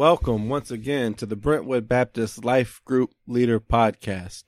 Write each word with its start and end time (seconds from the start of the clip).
welcome 0.00 0.48
once 0.48 0.70
again 0.70 1.12
to 1.12 1.26
the 1.26 1.36
Brentwood 1.36 1.86
Baptist 1.86 2.42
Life 2.42 2.80
Group 2.86 3.10
Leader 3.26 3.60
Podcast, 3.60 4.44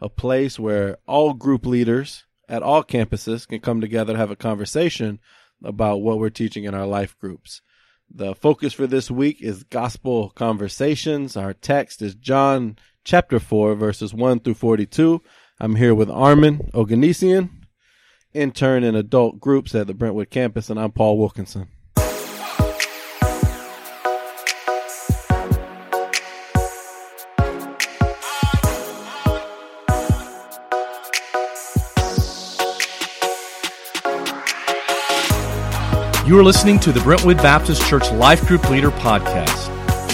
a 0.00 0.08
place 0.08 0.58
where 0.58 0.96
all 1.06 1.34
group 1.34 1.66
leaders 1.66 2.24
at 2.48 2.62
all 2.62 2.82
campuses 2.82 3.46
can 3.46 3.60
come 3.60 3.82
together 3.82 4.14
to 4.14 4.18
have 4.18 4.30
a 4.30 4.36
conversation 4.36 5.20
about 5.62 6.00
what 6.00 6.18
we're 6.18 6.30
teaching 6.30 6.64
in 6.64 6.74
our 6.74 6.86
life 6.86 7.14
groups. 7.18 7.60
The 8.10 8.34
focus 8.34 8.72
for 8.72 8.86
this 8.86 9.10
week 9.10 9.42
is 9.42 9.64
gospel 9.64 10.30
conversations. 10.30 11.36
Our 11.36 11.52
text 11.52 12.00
is 12.00 12.14
John 12.14 12.78
chapter 13.04 13.38
4, 13.38 13.74
verses 13.74 14.14
1 14.14 14.40
through 14.40 14.54
42. 14.54 15.20
I'm 15.60 15.76
here 15.76 15.94
with 15.94 16.08
Armin 16.08 16.70
Oganesian, 16.72 17.50
intern 18.32 18.82
in 18.82 18.94
adult 18.94 19.40
groups 19.40 19.74
at 19.74 19.88
the 19.88 19.94
Brentwood 19.94 20.30
campus, 20.30 20.70
and 20.70 20.80
I'm 20.80 20.92
Paul 20.92 21.18
Wilkinson. 21.18 21.68
You 36.26 36.36
are 36.40 36.42
listening 36.42 36.80
to 36.80 36.90
the 36.92 37.00
Brentwood 37.00 37.36
Baptist 37.36 37.86
Church 37.88 38.10
Life 38.10 38.44
Group 38.48 38.68
Leader 38.68 38.90
Podcast, 38.90 39.68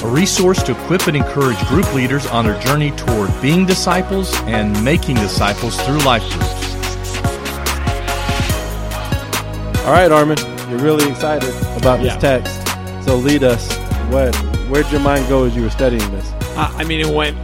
a 0.04 0.06
resource 0.06 0.62
to 0.64 0.72
equip 0.72 1.06
and 1.06 1.16
encourage 1.16 1.58
group 1.68 1.92
leaders 1.94 2.26
on 2.26 2.44
their 2.44 2.60
journey 2.60 2.90
toward 2.92 3.30
being 3.40 3.64
disciples 3.64 4.34
and 4.42 4.84
making 4.84 5.16
disciples 5.16 5.80
through 5.82 5.98
life 6.00 6.22
groups. 6.32 7.16
All 9.86 9.92
right, 9.92 10.10
Armin, 10.12 10.36
you're 10.68 10.80
really 10.80 11.08
excited 11.10 11.48
about 11.78 12.00
Yeah. 12.02 12.16
this 12.16 12.20
text. 12.20 13.04
So 13.06 13.16
lead 13.16 13.42
us. 13.42 13.72
What? 14.10 14.34
Where'd 14.68 14.90
your 14.92 15.00
mind 15.00 15.26
go 15.30 15.44
as 15.44 15.56
you 15.56 15.62
were 15.62 15.70
studying 15.70 16.08
this? 16.12 16.30
Uh, 16.56 16.70
I 16.76 16.84
mean, 16.84 17.00
it 17.00 17.08
went 17.08 17.36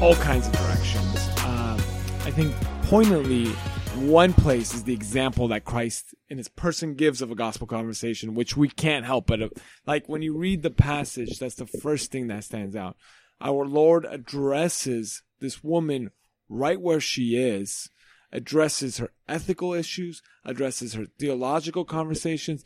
all 0.00 0.16
kinds 0.16 0.46
of 0.46 0.52
directions. 0.54 1.28
Um, 1.44 1.76
I 2.24 2.30
think 2.30 2.54
poignantly, 2.88 3.52
one 3.96 4.32
place 4.32 4.74
is 4.74 4.84
the 4.84 4.94
example 4.94 5.48
that 5.48 5.64
Christ 5.64 6.14
in 6.28 6.38
his 6.38 6.48
person 6.48 6.94
gives 6.94 7.22
of 7.22 7.30
a 7.30 7.36
gospel 7.36 7.66
conversation, 7.66 8.34
which 8.34 8.56
we 8.56 8.68
can't 8.68 9.04
help 9.04 9.26
but, 9.26 9.52
like, 9.86 10.08
when 10.08 10.22
you 10.22 10.36
read 10.36 10.62
the 10.62 10.70
passage, 10.70 11.38
that's 11.38 11.54
the 11.56 11.66
first 11.66 12.10
thing 12.12 12.28
that 12.28 12.44
stands 12.44 12.76
out. 12.76 12.96
Our 13.40 13.66
Lord 13.66 14.06
addresses 14.08 15.22
this 15.40 15.62
woman 15.62 16.10
right 16.48 16.80
where 16.80 17.00
she 17.00 17.36
is, 17.36 17.90
addresses 18.32 18.98
her 18.98 19.10
ethical 19.28 19.74
issues, 19.74 20.22
addresses 20.44 20.94
her 20.94 21.06
theological 21.18 21.84
conversations, 21.84 22.64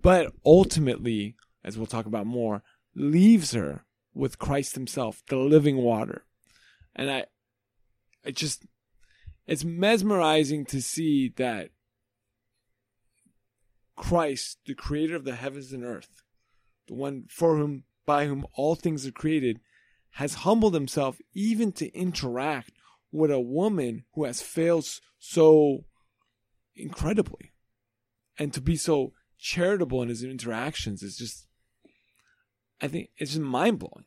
but 0.00 0.32
ultimately, 0.44 1.36
as 1.64 1.76
we'll 1.76 1.86
talk 1.86 2.06
about 2.06 2.26
more, 2.26 2.62
leaves 2.94 3.52
her 3.52 3.84
with 4.14 4.38
Christ 4.38 4.74
himself, 4.74 5.22
the 5.28 5.36
living 5.36 5.78
water. 5.78 6.24
And 6.94 7.10
I 7.10 7.26
I 8.24 8.30
just 8.30 8.64
it's 9.46 9.64
mesmerizing 9.64 10.64
to 10.66 10.80
see 10.80 11.32
that 11.36 11.70
Christ, 13.96 14.58
the 14.66 14.74
creator 14.74 15.16
of 15.16 15.24
the 15.24 15.36
heavens 15.36 15.72
and 15.72 15.84
earth, 15.84 16.22
the 16.88 16.94
one 16.94 17.24
for 17.28 17.56
whom 17.56 17.84
by 18.04 18.26
whom 18.26 18.46
all 18.54 18.74
things 18.74 19.06
are 19.06 19.12
created, 19.12 19.60
has 20.12 20.34
humbled 20.34 20.74
himself 20.74 21.18
even 21.34 21.72
to 21.72 21.92
interact 21.92 22.72
with 23.10 23.30
a 23.30 23.40
woman 23.40 24.04
who 24.14 24.24
has 24.24 24.42
failed 24.42 24.86
so 25.18 25.84
incredibly. 26.74 27.52
And 28.38 28.52
to 28.54 28.60
be 28.60 28.76
so 28.76 29.12
charitable 29.38 30.02
in 30.02 30.08
his 30.08 30.24
interactions 30.24 31.02
is 31.02 31.16
just 31.16 31.46
I 32.80 32.88
think 32.88 33.10
it's 33.16 33.32
just 33.32 33.42
mind 33.42 33.78
blowing. 33.78 34.06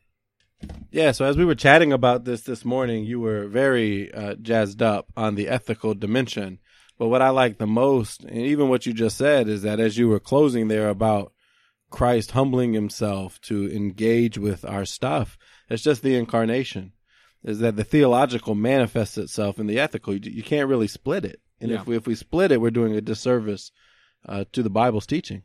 Yeah, 0.92 1.11
so 1.11 1.25
as 1.25 1.38
we 1.38 1.45
were 1.45 1.56
chatting 1.56 1.92
about 1.92 2.25
this 2.25 2.42
this 2.42 2.64
morning, 2.64 3.03
you 3.03 3.20
were 3.20 3.48
very 3.48 4.14
uh, 4.14 4.36
jazzed 4.36 4.81
up 4.81 5.08
on 5.17 5.36
the 5.36 5.47
ethical 5.50 5.94
dimension. 5.94 6.59
But 6.97 7.09
what 7.09 7.22
I 7.22 7.30
like 7.30 7.57
the 7.57 7.68
most, 7.68 8.24
and 8.24 8.38
even 8.38 8.69
what 8.69 8.85
you 8.85 8.94
just 8.94 9.18
said, 9.18 9.50
is 9.50 9.63
that 9.63 9.79
as 9.81 9.97
you 9.97 10.07
were 10.07 10.19
closing 10.19 10.69
there 10.69 10.88
about 10.90 11.34
Christ 11.90 12.31
humbling 12.31 12.74
himself 12.74 13.40
to 13.41 13.69
engage 13.69 14.38
with 14.38 14.63
our 14.63 14.85
stuff, 14.85 15.38
it's 15.69 15.84
just 15.84 16.02
the 16.03 16.16
incarnation. 16.16 16.94
Is 17.44 17.59
that 17.59 17.75
the 17.75 17.84
theological 17.84 18.56
manifests 18.56 19.18
itself 19.18 19.59
in 19.59 19.68
the 19.68 19.79
ethical? 19.79 20.13
You, 20.13 20.22
you 20.31 20.44
can't 20.44 20.69
really 20.69 20.88
split 20.88 21.25
it, 21.25 21.41
and 21.59 21.69
Yeah. 21.69 21.81
if 21.81 21.85
we 21.85 21.96
if 21.96 22.08
we 22.08 22.16
split 22.16 22.52
it, 22.52 22.62
we're 22.62 22.72
doing 22.72 22.96
a 22.96 23.02
disservice 23.02 23.72
uh, 24.28 24.46
to 24.53 24.63
the 24.63 24.69
Bible's 24.69 25.06
teaching. 25.06 25.44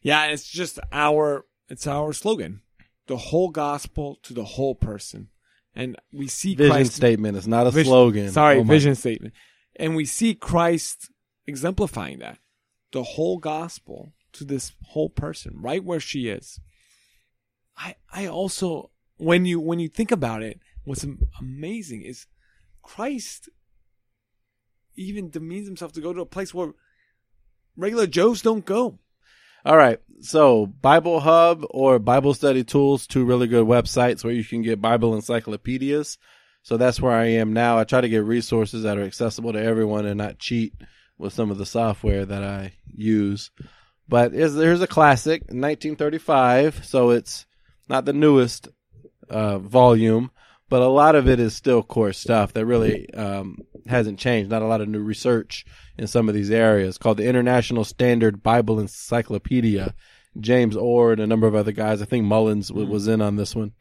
Yeah, 0.00 0.24
it's 0.26 0.48
just 0.48 0.80
our 0.90 1.44
it's 1.68 1.86
our 1.86 2.12
slogan. 2.12 2.62
The 3.12 3.18
whole 3.18 3.50
gospel 3.50 4.18
to 4.22 4.32
the 4.32 4.42
whole 4.42 4.74
person. 4.74 5.28
And 5.74 5.96
we 6.14 6.28
see 6.28 6.54
Vision 6.54 6.72
Christ 6.72 6.94
statement. 6.94 7.36
It's 7.36 7.46
not 7.46 7.66
a 7.66 7.70
Vision- 7.70 7.90
slogan. 7.90 8.30
Sorry, 8.30 8.58
Oh 8.58 8.62
vision 8.62 8.94
statement. 8.94 9.34
And 9.76 9.94
we 9.94 10.06
see 10.06 10.34
Christ 10.34 11.10
exemplifying 11.46 12.20
that. 12.20 12.38
The 12.92 13.02
whole 13.02 13.36
gospel 13.36 14.14
to 14.32 14.44
this 14.44 14.72
whole 14.86 15.10
person, 15.10 15.52
right 15.56 15.84
where 15.84 16.00
she 16.00 16.28
is. 16.28 16.58
I 17.76 17.96
I 18.10 18.28
also 18.28 18.90
when 19.18 19.44
you 19.44 19.60
when 19.60 19.78
you 19.78 19.90
think 19.90 20.10
about 20.10 20.42
it, 20.42 20.58
what's 20.84 21.04
amazing 21.38 22.00
is 22.04 22.26
Christ 22.80 23.50
even 24.96 25.28
demeans 25.28 25.66
himself 25.66 25.92
to 25.92 26.00
go 26.00 26.14
to 26.14 26.22
a 26.22 26.26
place 26.26 26.54
where 26.54 26.72
regular 27.76 28.06
Joes 28.06 28.40
don't 28.40 28.64
go. 28.64 29.00
All 29.64 29.76
right. 29.76 29.98
So 30.20 30.66
Bible 30.66 31.20
Hub 31.20 31.64
or 31.70 31.98
Bible 31.98 32.34
Study 32.34 32.64
Tools, 32.64 33.06
two 33.06 33.24
really 33.24 33.46
good 33.46 33.66
websites 33.66 34.24
where 34.24 34.32
you 34.32 34.44
can 34.44 34.62
get 34.62 34.80
Bible 34.80 35.14
encyclopedias. 35.14 36.18
So 36.62 36.76
that's 36.76 37.00
where 37.00 37.12
I 37.12 37.26
am 37.26 37.52
now. 37.52 37.78
I 37.78 37.84
try 37.84 38.00
to 38.00 38.08
get 38.08 38.24
resources 38.24 38.84
that 38.84 38.98
are 38.98 39.04
accessible 39.04 39.52
to 39.52 39.62
everyone 39.62 40.06
and 40.06 40.18
not 40.18 40.38
cheat 40.38 40.74
with 41.18 41.32
some 41.32 41.50
of 41.50 41.58
the 41.58 41.66
software 41.66 42.24
that 42.24 42.42
I 42.42 42.74
use. 42.86 43.50
But 44.08 44.32
there's 44.32 44.80
a 44.80 44.86
classic, 44.86 45.42
1935. 45.42 46.84
So 46.84 47.10
it's 47.10 47.46
not 47.88 48.04
the 48.04 48.12
newest 48.12 48.68
uh, 49.28 49.58
volume, 49.58 50.30
but 50.68 50.82
a 50.82 50.88
lot 50.88 51.14
of 51.14 51.28
it 51.28 51.40
is 51.40 51.54
still 51.54 51.82
core 51.82 52.12
stuff 52.12 52.52
that 52.52 52.66
really 52.66 53.12
um, 53.14 53.58
hasn't 53.86 54.18
changed. 54.18 54.50
Not 54.50 54.62
a 54.62 54.66
lot 54.66 54.80
of 54.80 54.88
new 54.88 55.02
research 55.02 55.64
in 55.98 56.06
some 56.06 56.28
of 56.28 56.34
these 56.34 56.50
areas. 56.50 56.98
Called 56.98 57.18
the 57.18 57.26
International 57.26 57.84
Standard 57.84 58.42
Bible 58.42 58.80
Encyclopedia. 58.80 59.94
James 60.40 60.76
Orr 60.76 61.12
and 61.12 61.20
a 61.20 61.26
number 61.26 61.46
of 61.46 61.54
other 61.54 61.72
guys. 61.72 62.00
I 62.00 62.06
think 62.06 62.24
Mullins 62.24 62.68
w- 62.68 62.88
was 62.88 63.06
in 63.06 63.20
on 63.20 63.36
this 63.36 63.54
one. 63.54 63.72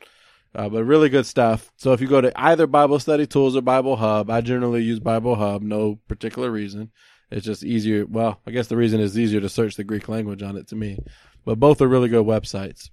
Uh, 0.54 0.68
but 0.68 0.84
really 0.84 1.08
good 1.08 1.26
stuff. 1.26 1.72
So 1.78 1.94
if 1.94 2.02
you 2.02 2.08
go 2.08 2.20
to 2.20 2.32
either 2.40 2.68
Bible 2.68 3.00
Study 3.00 3.26
Tools 3.26 3.56
or 3.56 3.62
Bible 3.62 3.96
Hub, 3.96 4.30
I 4.30 4.42
generally 4.42 4.84
use 4.84 5.00
Bible 5.00 5.36
Hub. 5.36 5.62
No 5.62 6.00
particular 6.10 6.52
reason. 6.52 6.92
It's 7.30 7.46
just 7.46 7.64
easier. 7.64 8.06
Well, 8.06 8.42
I 8.46 8.52
guess 8.52 8.68
the 8.68 8.76
reason 8.76 9.00
is 9.00 9.18
easier 9.18 9.40
to 9.40 9.48
search 9.48 9.76
the 9.78 9.86
Greek 9.86 10.10
language 10.10 10.44
on 10.44 10.58
it 10.58 10.68
to 10.68 10.76
me. 10.76 11.00
But 11.46 11.60
both 11.60 11.82
are 11.82 11.88
really 11.88 12.10
good 12.10 12.26
websites. 12.26 12.90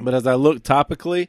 But 0.00 0.14
as 0.14 0.26
I 0.28 0.34
look 0.34 0.62
topically 0.62 1.28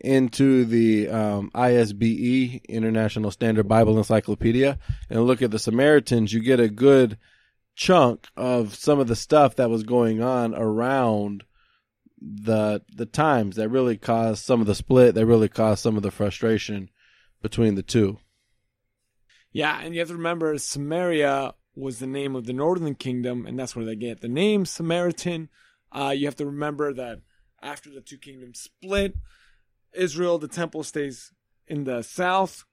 into 0.00 0.64
the 0.64 1.08
um, 1.08 1.50
ISBE 1.54 2.64
International 2.68 3.30
Standard 3.30 3.68
Bible 3.68 3.96
Encyclopedia 3.98 4.78
and 5.08 5.24
look 5.24 5.42
at 5.42 5.50
the 5.50 5.58
Samaritans, 5.58 6.32
you 6.32 6.40
get 6.40 6.60
a 6.60 6.68
good 6.68 7.18
chunk 7.74 8.28
of 8.36 8.74
some 8.74 9.00
of 9.00 9.08
the 9.08 9.16
stuff 9.16 9.56
that 9.56 9.70
was 9.70 9.82
going 9.82 10.22
on 10.22 10.54
around 10.54 11.44
the 12.20 12.80
the 12.94 13.06
times 13.06 13.56
that 13.56 13.68
really 13.68 13.96
caused 13.96 14.44
some 14.44 14.60
of 14.60 14.66
the 14.66 14.74
split, 14.74 15.14
that 15.14 15.26
really 15.26 15.48
caused 15.48 15.82
some 15.82 15.96
of 15.96 16.02
the 16.02 16.10
frustration 16.10 16.88
between 17.42 17.74
the 17.74 17.82
two. 17.82 18.18
Yeah, 19.52 19.78
and 19.80 19.94
you 19.94 20.00
have 20.00 20.08
to 20.08 20.16
remember 20.16 20.56
Samaria 20.58 21.54
was 21.76 21.98
the 21.98 22.06
name 22.06 22.34
of 22.34 22.46
the 22.46 22.52
northern 22.52 22.94
kingdom, 22.94 23.46
and 23.46 23.58
that's 23.58 23.76
where 23.76 23.84
they 23.84 23.96
get 23.96 24.20
the 24.20 24.28
name 24.28 24.64
Samaritan. 24.64 25.48
Uh, 25.92 26.14
you 26.16 26.26
have 26.26 26.36
to 26.36 26.46
remember 26.46 26.92
that 26.94 27.20
after 27.62 27.90
the 27.90 28.00
two 28.00 28.18
kingdoms 28.18 28.60
split, 28.60 29.16
Israel, 29.94 30.38
the 30.38 30.48
temple 30.48 30.82
stays 30.82 31.32
in 31.66 31.84
the 31.84 32.02
south. 32.02 32.64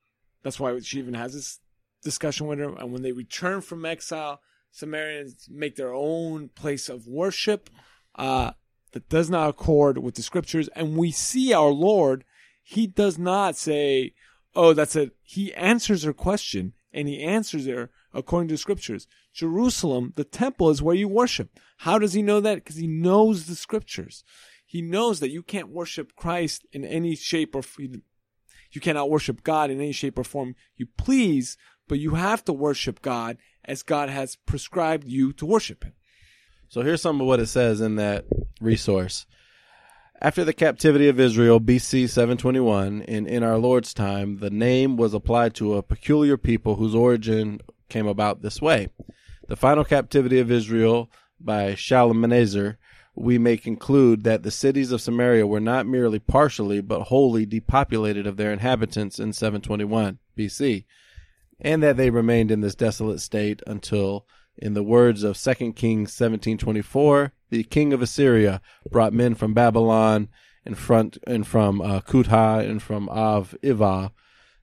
That's 0.44 0.60
why 0.60 0.78
she 0.80 1.00
even 1.00 1.14
has 1.14 1.34
this 1.34 1.60
discussion 2.04 2.48
with 2.48 2.60
her. 2.60 2.76
And 2.76 2.92
when 2.92 3.02
they 3.02 3.12
return 3.12 3.62
from 3.62 3.86
exile, 3.86 4.42
Samaritans 4.72 5.48
make 5.50 5.76
their 5.76 5.94
own 5.94 6.50
place 6.50 6.90
of 6.90 7.08
worship 7.08 7.70
uh, 8.16 8.52
that 8.94 9.10
does 9.10 9.30
not 9.30 9.50
accord 9.50 9.98
with 9.98 10.16
the 10.16 10.24
scriptures. 10.24 10.70
And 10.70 10.98
we 10.98 11.12
see 11.12 11.54
our 11.54 11.70
Lord, 11.70 12.24
he 12.64 12.88
does 12.88 13.18
not 13.18 13.58
say, 13.58 14.14
oh, 14.56 14.74
that's 14.74 14.96
it. 14.96 15.16
He 15.22 15.54
answers 15.54 16.04
her 16.04 16.14
question 16.14 16.74
and 16.94 17.08
he 17.08 17.22
answers 17.22 17.68
her 17.68 17.90
according 18.14 18.50
to 18.50 18.56
the 18.56 18.58
scriptures. 18.58 19.08
Jerusalem, 19.34 20.14
the 20.16 20.24
temple 20.24 20.70
is 20.70 20.82
where 20.82 20.96
you 20.96 21.08
worship. 21.08 21.58
How 21.78 21.98
does 21.98 22.14
he 22.14 22.22
know 22.22 22.42
that? 22.42 22.56
Because 22.56 22.76
he 22.76 22.88
knows 22.88 23.46
the 23.46 23.56
scriptures. 23.56 24.24
He 24.72 24.82
knows 24.82 25.20
that 25.20 25.32
you 25.32 25.44
can't 25.44 25.68
worship 25.68 26.16
Christ 26.16 26.66
in 26.72 26.86
any 26.86 27.14
shape 27.14 27.58
or 27.58 27.62
you 27.78 28.80
cannot 28.80 29.10
worship 29.10 29.44
God 29.44 29.70
in 29.70 29.82
any 29.82 29.92
shape 29.92 30.18
or 30.18 30.24
form 30.24 30.56
you 30.78 30.88
please, 30.98 31.58
but 31.90 32.00
you 32.00 32.12
have 32.12 32.46
to 32.46 32.54
worship 32.54 33.02
God 33.02 33.38
as 33.66 33.84
God 33.84 34.08
has 34.08 34.38
prescribed 34.38 35.10
you 35.10 35.34
to 35.34 35.46
worship 35.46 35.84
him. 35.84 35.92
So 36.70 36.84
here's 36.84 37.02
some 37.02 37.20
of 37.20 37.28
what 37.28 37.42
it 37.42 37.48
says 37.48 37.82
in 37.82 37.98
that 37.98 38.24
resource. 38.62 39.26
After 40.22 40.46
the 40.46 40.54
captivity 40.54 41.10
of 41.10 41.20
Israel, 41.20 41.60
BC 41.60 42.08
721, 42.08 43.02
and 43.10 43.28
in 43.28 43.44
our 43.44 43.58
Lord's 43.58 43.94
time, 43.94 44.38
the 44.38 44.50
name 44.50 44.96
was 44.96 45.14
applied 45.14 45.54
to 45.56 45.74
a 45.74 45.84
peculiar 45.84 46.38
people 46.38 46.78
whose 46.78 46.96
origin 46.96 47.60
came 47.90 48.08
about 48.08 48.42
this 48.42 48.62
way. 48.62 48.88
The 49.50 49.58
final 49.58 49.84
captivity 49.84 50.40
of 50.40 50.50
Israel 50.50 51.12
by 51.42 51.76
Shalmaneser, 51.76 52.78
we 53.16 53.38
may 53.38 53.58
conclude 53.58 54.24
that 54.24 54.44
the 54.44 54.52
cities 54.52 54.92
of 54.92 55.02
Samaria 55.02 55.46
were 55.46 55.60
not 55.60 55.86
merely 55.86 56.20
partially, 56.20 56.82
but 56.82 57.04
wholly 57.04 57.46
depopulated 57.46 58.26
of 58.26 58.38
their 58.38 58.54
inhabitants 58.54 59.20
in 59.20 59.34
721 59.34 60.20
BC, 60.38 60.86
and 61.60 61.84
that 61.84 61.98
they 61.98 62.10
remained 62.10 62.52
in 62.52 62.62
this 62.62 62.76
desolate 62.76 63.20
state 63.20 63.62
until, 63.68 64.26
in 64.58 64.74
the 64.74 64.84
words 64.84 65.24
of 65.24 65.38
2 65.38 65.74
Kings 65.74 66.10
1724, 66.10 67.34
the 67.50 67.64
king 67.64 67.92
of 67.92 68.02
Assyria 68.02 68.62
brought 68.90 69.14
men 69.14 69.36
from 69.36 69.54
Babylon 69.54 70.30
and 70.66 70.78
front 70.78 71.18
and 71.28 71.46
from 71.46 71.82
uh, 71.82 72.00
Kutha 72.02 72.68
and 72.68 72.82
from 72.82 73.10
Av 73.10 73.56
Ivah 73.62 74.12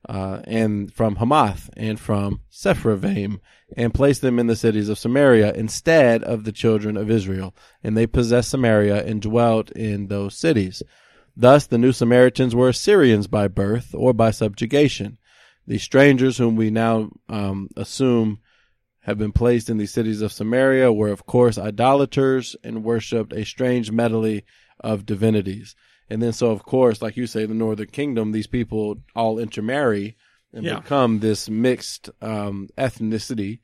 uh, 0.08 0.40
and 0.44 0.92
from 0.92 1.16
Hamath 1.16 1.70
and 1.76 1.98
from 1.98 2.40
Sepharvaim 2.50 3.40
and 3.76 3.94
placed 3.94 4.22
them 4.22 4.38
in 4.38 4.46
the 4.46 4.56
cities 4.56 4.88
of 4.88 4.98
Samaria 4.98 5.52
instead 5.52 6.22
of 6.24 6.44
the 6.44 6.52
children 6.52 6.96
of 6.96 7.10
Israel. 7.10 7.54
And 7.82 7.96
they 7.96 8.06
possessed 8.06 8.50
Samaria 8.50 9.04
and 9.04 9.20
dwelt 9.20 9.70
in 9.72 10.08
those 10.08 10.36
cities. 10.36 10.82
Thus 11.36 11.66
the 11.66 11.78
new 11.78 11.92
Samaritans 11.92 12.54
were 12.54 12.68
Assyrians 12.68 13.26
by 13.26 13.48
birth 13.48 13.94
or 13.94 14.12
by 14.12 14.30
subjugation. 14.30 15.18
The 15.66 15.78
strangers 15.78 16.38
whom 16.38 16.56
we 16.56 16.70
now 16.70 17.10
um, 17.28 17.68
assume 17.76 18.40
have 19.00 19.18
been 19.18 19.32
placed 19.32 19.70
in 19.70 19.78
the 19.78 19.86
cities 19.86 20.20
of 20.20 20.32
Samaria 20.32 20.92
were, 20.92 21.08
of 21.08 21.26
course, 21.26 21.58
idolaters 21.58 22.56
and 22.64 22.84
worshipped 22.84 23.32
a 23.32 23.44
strange 23.44 23.90
medley 23.90 24.44
of 24.80 25.06
divinities. 25.06 25.74
And 26.10 26.22
then, 26.22 26.32
so 26.32 26.50
of 26.50 26.62
course, 26.64 27.02
like 27.02 27.16
you 27.16 27.26
say, 27.26 27.44
the 27.46 27.54
Northern 27.54 27.88
Kingdom, 27.88 28.32
these 28.32 28.46
people 28.46 28.96
all 29.14 29.38
intermarry 29.38 30.16
and 30.52 30.64
Yeah. 30.64 30.80
become 30.80 31.20
this 31.20 31.48
mixed 31.50 32.08
um, 32.22 32.68
ethnicity 32.78 33.58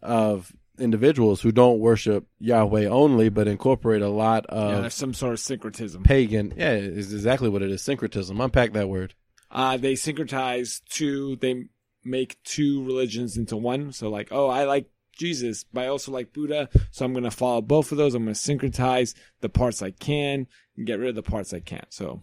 of 0.00 0.52
individuals 0.78 1.42
who 1.42 1.52
don't 1.52 1.78
worship 1.78 2.26
Yahweh 2.40 2.86
only, 2.86 3.28
but 3.28 3.46
incorporate 3.46 4.02
a 4.02 4.08
lot 4.08 4.46
yeah, 4.48 4.54
of 4.58 4.80
there's 4.82 4.94
some 4.94 5.14
sort 5.14 5.34
of 5.34 5.40
syncretism. 5.40 6.02
pagan. 6.02 6.54
Yeah, 6.56 6.72
is 6.72 7.12
exactly 7.12 7.48
what 7.48 7.62
it 7.62 7.70
is. 7.70 7.82
Syncretism. 7.82 8.40
Unpack 8.40 8.72
that 8.72 8.88
word. 8.88 9.14
Uh, 9.50 9.76
they 9.76 9.92
syncretize 9.92 10.80
two. 10.88 11.36
They 11.36 11.64
make 12.04 12.42
two 12.42 12.84
religions 12.84 13.36
into 13.36 13.56
one. 13.56 13.92
So 13.92 14.08
like, 14.08 14.28
oh, 14.30 14.48
I 14.48 14.64
like 14.64 14.86
Jesus, 15.16 15.64
but 15.70 15.84
I 15.84 15.88
also 15.88 16.10
like 16.10 16.32
Buddha, 16.32 16.70
so 16.90 17.04
I'm 17.04 17.12
gonna 17.12 17.30
follow 17.30 17.60
both 17.60 17.92
of 17.92 17.98
those. 17.98 18.14
I'm 18.14 18.24
gonna 18.24 18.32
syncretize 18.32 19.14
the 19.42 19.50
parts 19.50 19.82
I 19.82 19.90
can 19.90 20.46
get 20.84 20.98
rid 20.98 21.10
of 21.10 21.14
the 21.14 21.22
parts 21.22 21.52
I 21.52 21.60
can't. 21.60 21.92
So 21.92 22.22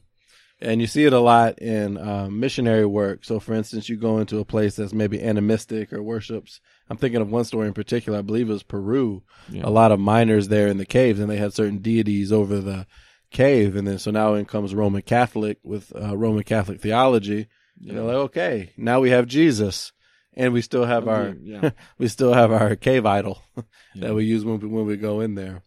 and 0.62 0.82
you 0.82 0.88
see 0.88 1.06
it 1.06 1.14
a 1.14 1.20
lot 1.20 1.60
in 1.60 1.98
um, 1.98 2.40
missionary 2.40 2.86
work. 2.86 3.24
So, 3.24 3.40
for 3.40 3.54
instance, 3.54 3.88
you 3.88 3.96
go 3.96 4.20
into 4.20 4.40
a 4.40 4.46
place 4.46 4.76
that's 4.76 4.92
maybe 4.94 5.22
animistic 5.22 5.94
or 5.94 6.04
worships. 6.04 6.60
I'm 6.90 6.98
thinking 6.98 7.22
of 7.22 7.32
one 7.32 7.46
story 7.46 7.68
in 7.68 7.74
particular. 7.74 8.20
I 8.20 8.24
believe 8.24 8.50
it 8.50 8.54
was 8.54 8.64
Peru. 8.64 9.24
Yeah. 9.50 9.62
A 9.64 9.70
lot 9.70 9.94
of 9.94 10.00
miners 10.02 10.50
there 10.50 10.68
in 10.68 10.78
the 10.78 10.86
caves, 10.86 11.20
and 11.20 11.30
they 11.30 11.38
had 11.38 11.54
certain 11.54 11.78
deities 11.78 12.34
over 12.34 12.60
the 12.60 12.88
cave. 13.32 13.76
And 13.78 13.88
then, 13.88 14.00
so 14.00 14.12
now 14.12 14.34
in 14.34 14.46
comes 14.46 14.76
Roman 14.76 15.02
Catholic 15.02 15.60
with 15.64 15.94
uh, 15.96 16.18
Roman 16.18 16.44
Catholic 16.44 16.82
theology. 16.82 17.48
And 17.82 17.96
they're 17.98 18.04
like, 18.04 18.16
okay, 18.16 18.74
now 18.76 19.00
we 19.00 19.12
have 19.12 19.28
Jesus, 19.28 19.94
and 20.34 20.52
we 20.52 20.62
still 20.62 20.84
have 20.84 21.08
our 21.08 21.34
yeah, 21.42 21.70
we 21.98 22.10
still 22.10 22.34
have 22.34 22.52
our 22.52 22.76
cave 22.76 23.06
idol 23.06 23.42
Yeah. 23.96 24.08
that 24.08 24.14
we 24.14 24.26
use 24.26 24.44
when 24.44 24.60
we, 24.60 24.68
when 24.68 24.86
we 24.86 24.98
go 24.98 25.22
in 25.22 25.36
there. 25.36 25.64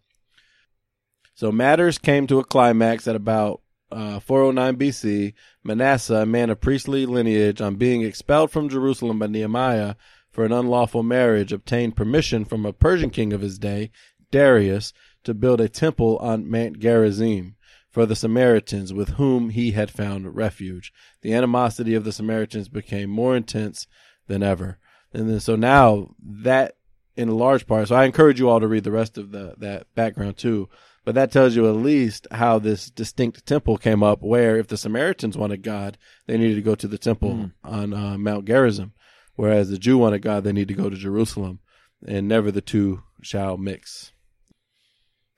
So 1.35 1.51
matters 1.51 1.97
came 1.97 2.27
to 2.27 2.39
a 2.39 2.43
climax 2.43 3.07
at 3.07 3.15
about 3.15 3.61
uh, 3.91 4.19
409 4.19 4.75
BC. 4.77 5.33
Manasseh, 5.63 6.15
a 6.15 6.25
man 6.25 6.49
of 6.49 6.61
priestly 6.61 7.05
lineage, 7.05 7.61
on 7.61 7.75
being 7.75 8.01
expelled 8.01 8.51
from 8.51 8.69
Jerusalem 8.69 9.19
by 9.19 9.27
Nehemiah 9.27 9.95
for 10.31 10.45
an 10.45 10.51
unlawful 10.51 11.03
marriage, 11.03 11.53
obtained 11.53 11.95
permission 11.95 12.43
from 12.45 12.65
a 12.65 12.73
Persian 12.73 13.09
king 13.09 13.33
of 13.33 13.41
his 13.41 13.59
day, 13.59 13.91
Darius, 14.31 14.93
to 15.23 15.33
build 15.33 15.61
a 15.61 15.69
temple 15.69 16.17
on 16.17 16.49
Mount 16.49 16.79
Gerizim 16.79 17.55
for 17.89 18.07
the 18.07 18.15
Samaritans 18.15 18.91
with 18.91 19.09
whom 19.09 19.51
he 19.51 19.71
had 19.71 19.91
found 19.91 20.35
refuge. 20.35 20.91
The 21.21 21.33
animosity 21.33 21.93
of 21.93 22.03
the 22.03 22.11
Samaritans 22.11 22.67
became 22.67 23.09
more 23.09 23.35
intense 23.35 23.85
than 24.27 24.41
ever. 24.41 24.79
And 25.13 25.29
then 25.29 25.39
so 25.39 25.55
now 25.55 26.15
that 26.19 26.75
in 27.15 27.29
large 27.29 27.67
part, 27.67 27.87
so 27.87 27.95
I 27.95 28.05
encourage 28.05 28.39
you 28.39 28.49
all 28.49 28.59
to 28.59 28.67
read 28.67 28.83
the 28.83 28.91
rest 28.91 29.19
of 29.19 29.31
the 29.31 29.53
that 29.59 29.85
background 29.93 30.37
too. 30.37 30.69
But 31.05 31.15
that 31.15 31.31
tells 31.31 31.55
you 31.55 31.67
at 31.67 31.75
least 31.75 32.27
how 32.31 32.59
this 32.59 32.89
distinct 32.89 33.45
temple 33.45 33.77
came 33.77 34.03
up. 34.03 34.21
Where 34.21 34.57
if 34.57 34.67
the 34.67 34.77
Samaritans 34.77 35.37
wanted 35.37 35.61
God, 35.61 35.97
they 36.27 36.37
needed 36.37 36.55
to 36.55 36.61
go 36.61 36.75
to 36.75 36.87
the 36.87 36.97
temple 36.97 37.51
on 37.63 37.93
uh, 37.93 38.17
Mount 38.17 38.45
Gerizim, 38.45 38.93
whereas 39.35 39.69
the 39.69 39.77
Jew 39.77 39.97
wanted 39.97 40.21
God, 40.21 40.43
they 40.43 40.53
need 40.53 40.69
to 40.69 40.73
go 40.73 40.89
to 40.89 40.95
Jerusalem, 40.95 41.59
and 42.05 42.27
never 42.27 42.51
the 42.51 42.61
two 42.61 43.03
shall 43.21 43.57
mix. 43.57 44.13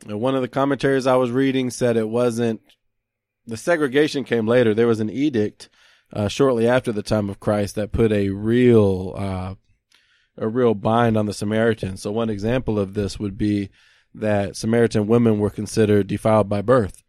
And 0.08 0.22
one 0.22 0.36
of 0.36 0.42
the 0.42 0.48
commentaries 0.48 1.08
I 1.08 1.16
was 1.16 1.32
reading 1.32 1.72
said 1.72 1.98
it 1.98 2.10
wasn't 2.10 2.62
the 3.48 3.58
segregation 3.58 4.24
came 4.24 4.48
later. 4.48 4.74
There 4.74 4.88
was 4.88 5.00
an 5.00 5.10
edict 5.10 5.70
uh, 6.14 6.28
shortly 6.28 6.68
after 6.68 6.92
the 6.92 7.04
time 7.04 7.30
of 7.30 7.40
Christ 7.40 7.76
that 7.76 7.92
put 7.92 8.12
a 8.12 8.30
real 8.30 9.14
uh, 9.18 9.56
a 10.38 10.48
real 10.48 10.74
bind 10.74 11.18
on 11.18 11.26
the 11.26 11.34
Samaritans. 11.34 12.02
So 12.02 12.12
one 12.12 12.30
example 12.30 12.78
of 12.78 12.94
this 12.94 13.20
would 13.20 13.38
be 13.38 13.70
that 14.20 14.56
Samaritan 14.56 15.08
women 15.08 15.40
were 15.40 15.50
considered 15.50 16.08
defiled 16.08 16.50
by 16.50 16.62
birth. 16.62 17.04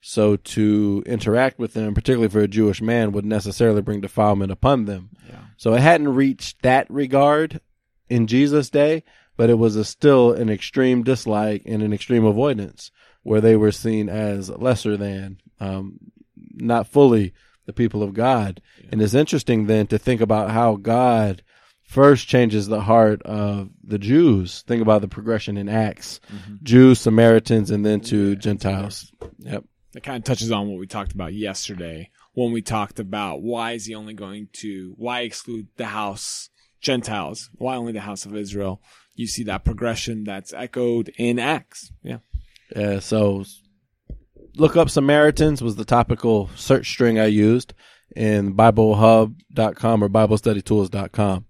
So 0.00 0.36
to 0.36 1.02
interact 1.06 1.58
with 1.58 1.74
them, 1.74 1.94
particularly 1.94 2.30
for 2.30 2.40
a 2.40 2.48
Jewish 2.48 2.80
man, 2.80 3.12
would 3.12 3.26
necessarily 3.26 3.82
bring 3.82 4.00
defilement 4.00 4.50
upon 4.50 4.86
them. 4.86 5.10
yeah, 5.28 5.40
So 5.56 5.74
it 5.74 5.80
hadn't 5.80 6.14
reached 6.14 6.62
that 6.62 6.90
regard 6.90 7.60
in 8.08 8.26
Jesus' 8.26 8.70
day, 8.70 9.04
but 9.36 9.50
it 9.50 9.58
was 9.58 9.76
a, 9.76 9.84
still 9.84 10.32
an 10.32 10.48
extreme 10.48 11.02
dislike 11.02 11.62
and 11.66 11.82
an 11.82 11.92
extreme 11.92 12.24
avoidance 12.24 12.90
where 13.22 13.42
they 13.42 13.56
were 13.56 13.72
seen 13.72 14.08
as 14.08 14.48
lesser 14.48 14.96
than, 14.96 15.38
um, 15.60 15.98
not 16.54 16.86
fully 16.86 17.34
the 17.66 17.72
people 17.72 18.02
of 18.02 18.14
God. 18.14 18.62
And 18.90 19.02
it's 19.02 19.14
interesting 19.14 19.66
then 19.66 19.86
to 19.88 19.98
think 19.98 20.20
about 20.20 20.50
how 20.50 20.76
God 20.76 21.42
first 21.90 22.28
changes 22.28 22.68
the 22.68 22.80
heart 22.80 23.20
of 23.22 23.68
the 23.82 23.98
Jews. 23.98 24.62
Think 24.62 24.80
about 24.80 25.00
the 25.00 25.08
progression 25.08 25.56
in 25.56 25.68
Acts. 25.68 26.20
Mm-hmm. 26.32 26.54
Jews, 26.62 27.00
Samaritans, 27.00 27.72
and 27.72 27.84
then 27.84 28.00
to 28.02 28.36
Gentiles. 28.36 29.12
Yep. 29.38 29.64
that 29.92 30.04
kind 30.04 30.18
of 30.18 30.24
touches 30.24 30.52
on 30.52 30.68
what 30.68 30.78
we 30.78 30.86
talked 30.86 31.12
about 31.12 31.34
yesterday 31.34 32.10
when 32.34 32.52
we 32.52 32.62
talked 32.62 33.00
about 33.00 33.42
why 33.42 33.72
is 33.72 33.86
he 33.86 33.96
only 33.96 34.14
going 34.14 34.48
to 34.52 34.94
why 34.98 35.22
exclude 35.22 35.66
the 35.76 35.86
house 35.86 36.48
Gentiles? 36.80 37.50
Why 37.54 37.74
only 37.74 37.92
the 37.92 38.00
house 38.00 38.24
of 38.24 38.36
Israel? 38.36 38.80
You 39.16 39.26
see 39.26 39.42
that 39.44 39.64
progression 39.64 40.22
that's 40.22 40.52
echoed 40.52 41.12
in 41.18 41.40
Acts. 41.40 41.90
Yeah. 42.04 42.18
Yeah, 42.74 43.00
so 43.00 43.42
look 44.54 44.76
up 44.76 44.90
Samaritans 44.90 45.60
was 45.60 45.74
the 45.74 45.84
topical 45.84 46.50
search 46.54 46.88
string 46.88 47.18
I 47.18 47.26
used 47.26 47.74
in 48.14 48.54
BibleHub.com 48.54 50.04
or 50.04 50.08
BibleStudyTools.com. 50.08 51.46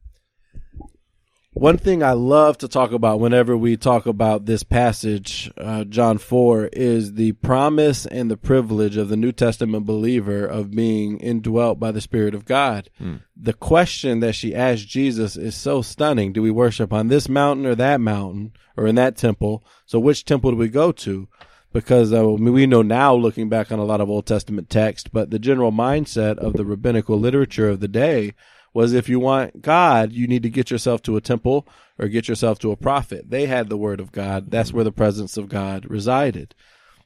One 1.52 1.78
thing 1.78 2.00
I 2.00 2.12
love 2.12 2.59
to 2.59 2.69
talk 2.69 2.92
about 2.92 3.19
whenever 3.19 3.57
we 3.57 3.76
talk 3.76 4.07
about 4.07 4.47
this 4.47 4.62
passage, 4.62 5.50
uh, 5.59 5.83
John 5.83 6.19
4, 6.19 6.66
is 6.66 7.14
the 7.14 7.33
promise 7.33 8.07
and 8.07 8.30
the 8.30 8.37
privilege 8.37 8.97
of 8.97 9.09
the 9.09 9.16
New 9.16 9.33
Testament 9.33 9.85
believer 9.85 10.47
of 10.47 10.71
being 10.71 11.19
indwelt 11.19 11.80
by 11.80 11.90
the 11.90 12.00
Spirit 12.00 12.37
of 12.37 12.45
God. 12.45 12.88
The 13.37 13.52
question 13.52 14.21
that 14.21 14.37
she 14.37 14.54
asked 14.54 14.87
Jesus 14.87 15.37
is 15.37 15.57
so 15.57 15.83
stunning. 15.83 16.33
Do 16.33 16.40
we 16.40 16.52
worship 16.52 16.92
on 16.92 17.09
this 17.09 17.28
mountain 17.28 17.66
or 17.66 17.75
that 17.75 18.00
mountain 18.00 18.52
or 18.76 18.87
in 18.87 18.95
that 18.95 19.16
temple? 19.16 19.64
So 19.87 19.99
which 19.99 20.25
temple 20.25 20.52
do 20.52 20.57
we 20.57 20.69
go 20.69 20.92
to? 20.92 21.28
Because 21.73 22.12
uh, 22.12 22.28
we 22.28 22.66
know 22.66 22.83
now, 22.83 23.12
looking 23.14 23.49
back 23.49 23.73
on 23.73 23.80
a 23.80 23.85
lot 23.85 24.00
of 24.00 24.09
Old 24.09 24.26
Testament 24.26 24.71
text, 24.71 25.12
but 25.12 25.30
the 25.30 25.38
general 25.40 25.73
mindset 25.73 26.38
of 26.38 26.52
the 26.52 26.64
rabbinical 26.64 27.19
literature 27.19 27.69
of 27.69 27.80
the 27.80 27.88
day 27.88 28.35
was 28.72 28.92
if 28.92 29.08
you 29.08 29.18
want 29.18 29.62
God, 29.62 30.12
you 30.12 30.26
need 30.26 30.42
to 30.44 30.50
get 30.50 30.70
yourself 30.70 31.02
to 31.02 31.16
a 31.16 31.20
temple 31.20 31.66
or 31.98 32.08
get 32.08 32.28
yourself 32.28 32.58
to 32.60 32.70
a 32.70 32.76
prophet. 32.76 33.30
They 33.30 33.46
had 33.46 33.68
the 33.68 33.76
word 33.76 34.00
of 34.00 34.12
God. 34.12 34.50
That's 34.50 34.72
where 34.72 34.84
the 34.84 34.92
presence 34.92 35.36
of 35.36 35.48
God 35.48 35.86
resided. 35.90 36.54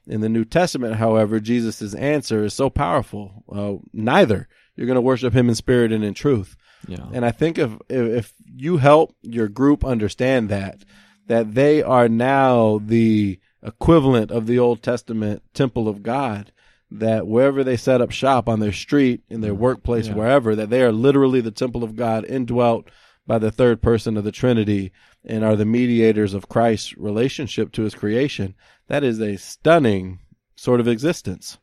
In 0.07 0.21
the 0.21 0.29
New 0.29 0.45
Testament, 0.45 0.95
however, 0.95 1.39
Jesus' 1.39 1.95
answer 1.95 2.45
is 2.45 2.53
so 2.53 2.69
powerful. 2.69 3.43
Uh, 3.51 3.83
neither. 3.91 4.47
You're 4.75 4.87
going 4.87 4.95
to 4.95 5.01
worship 5.01 5.33
him 5.33 5.49
in 5.49 5.55
spirit 5.55 5.91
and 5.91 6.03
in 6.03 6.13
truth. 6.13 6.55
Yeah. 6.87 7.07
And 7.13 7.25
I 7.25 7.31
think 7.31 7.57
if, 7.57 7.71
if 7.89 8.11
if 8.17 8.33
you 8.45 8.77
help 8.77 9.15
your 9.21 9.47
group 9.47 9.83
understand 9.83 10.49
that, 10.49 10.83
that 11.27 11.55
they 11.55 11.81
are 11.81 12.07
now 12.07 12.79
the 12.83 13.39
equivalent 13.63 14.31
of 14.31 14.45
the 14.45 14.59
Old 14.59 14.83
Testament 14.83 15.41
temple 15.53 15.87
of 15.87 16.03
God, 16.03 16.51
that 16.91 17.27
wherever 17.27 17.63
they 17.63 17.77
set 17.77 18.01
up 18.01 18.11
shop 18.11 18.47
on 18.47 18.59
their 18.59 18.71
street, 18.71 19.21
in 19.29 19.41
their 19.41 19.53
mm-hmm. 19.53 19.61
workplace, 19.61 20.07
Yeah. 20.07 20.15
wherever, 20.15 20.55
that 20.55 20.69
they 20.69 20.81
are 20.83 20.91
literally 20.91 21.41
the 21.41 21.51
temple 21.51 21.83
of 21.83 21.95
God, 21.95 22.25
indwelt 22.25 22.89
by 23.27 23.39
the 23.39 23.51
third 23.51 23.81
person 23.81 24.17
of 24.17 24.23
the 24.23 24.31
Trinity, 24.31 24.91
and 25.23 25.43
are 25.43 25.55
the 25.55 25.65
mediators 25.65 26.33
of 26.33 26.47
Christ's 26.47 26.95
relationship 26.97 27.71
to 27.73 27.83
his 27.83 27.95
creation. 27.95 28.53
That 28.87 29.03
is 29.03 29.19
a 29.19 29.37
stunning 29.37 30.19
sort 30.55 30.79
of 30.79 30.87
existence. 30.87 31.57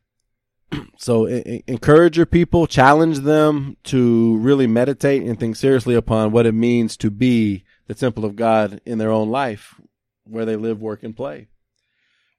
so 0.99 1.29
e- 1.29 1.63
encourage 1.67 2.17
your 2.17 2.27
people, 2.27 2.67
challenge 2.67 3.21
them 3.21 3.77
to 3.85 4.37
really 4.39 4.67
meditate 4.67 5.23
and 5.23 5.39
think 5.39 5.57
seriously 5.57 5.95
upon 5.95 6.33
what 6.33 6.47
it 6.47 6.53
means 6.53 6.97
to 6.97 7.11
be 7.11 7.65
the 7.87 7.95
temple 7.95 8.25
of 8.25 8.37
God 8.37 8.81
in 8.85 8.99
their 8.99 9.11
own 9.11 9.31
life, 9.31 9.81
where 10.25 10.45
they 10.45 10.57
live, 10.57 10.81
work, 10.81 11.03
and 11.03 11.17
play. 11.17 11.49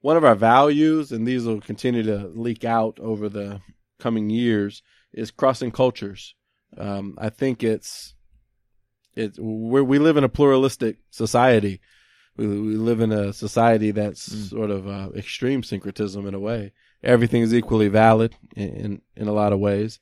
One 0.04 0.18
of 0.18 0.24
our 0.26 0.34
values, 0.34 1.12
and 1.12 1.26
these 1.26 1.46
will 1.46 1.62
continue 1.62 2.02
to 2.02 2.30
leak 2.34 2.62
out 2.62 3.00
over 3.00 3.30
the 3.30 3.62
coming 3.98 4.28
years, 4.28 4.82
is 5.14 5.30
crossing 5.30 5.70
cultures. 5.70 6.34
Um, 6.76 7.14
I 7.16 7.30
think 7.30 7.64
it's 7.64 8.14
it's 9.14 9.38
we 9.38 9.80
we 9.80 9.98
live 9.98 10.18
in 10.18 10.24
a 10.24 10.28
pluralistic 10.28 10.98
society. 11.08 11.80
We, 12.36 12.46
we 12.46 12.76
live 12.76 13.00
in 13.00 13.12
a 13.12 13.32
society 13.32 13.92
that's 13.92 14.50
sort 14.50 14.70
of 14.70 14.86
uh, 14.86 15.08
extreme 15.16 15.62
syncretism 15.62 16.26
in 16.26 16.34
a 16.34 16.38
way. 16.38 16.72
Everything 17.02 17.40
is 17.40 17.54
equally 17.54 17.88
valid 17.88 18.36
in, 18.54 18.68
in 18.68 19.02
in 19.16 19.26
a 19.26 19.32
lot 19.32 19.54
of 19.54 19.58
ways. 19.58 20.00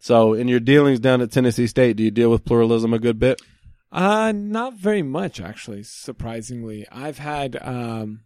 So, 0.00 0.32
in 0.32 0.48
your 0.48 0.58
dealings 0.58 0.98
down 0.98 1.20
at 1.20 1.30
Tennessee 1.30 1.68
State, 1.68 1.96
do 1.96 2.02
you 2.02 2.10
deal 2.10 2.32
with 2.32 2.44
pluralism 2.44 2.92
a 2.92 2.98
good 2.98 3.20
bit? 3.20 3.40
Uh, 3.92 4.32
not 4.34 4.74
very 4.74 5.02
much, 5.02 5.40
actually, 5.40 5.84
surprisingly. 5.84 6.88
I've 6.90 7.18
had, 7.18 7.56
um, 7.62 8.22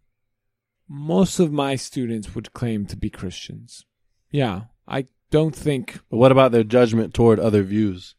most 0.94 1.38
of 1.38 1.50
my 1.50 1.74
students 1.74 2.34
would 2.34 2.52
claim 2.52 2.84
to 2.86 2.96
be 2.96 3.08
Christians. 3.08 3.86
Yeah. 4.30 4.62
I 4.86 5.06
don't 5.30 5.56
think, 5.56 6.00
But 6.10 6.18
what 6.18 6.32
about 6.32 6.52
their 6.52 6.64
judgment 6.64 7.14
toward 7.14 7.40
other 7.40 7.62
views? 7.62 8.14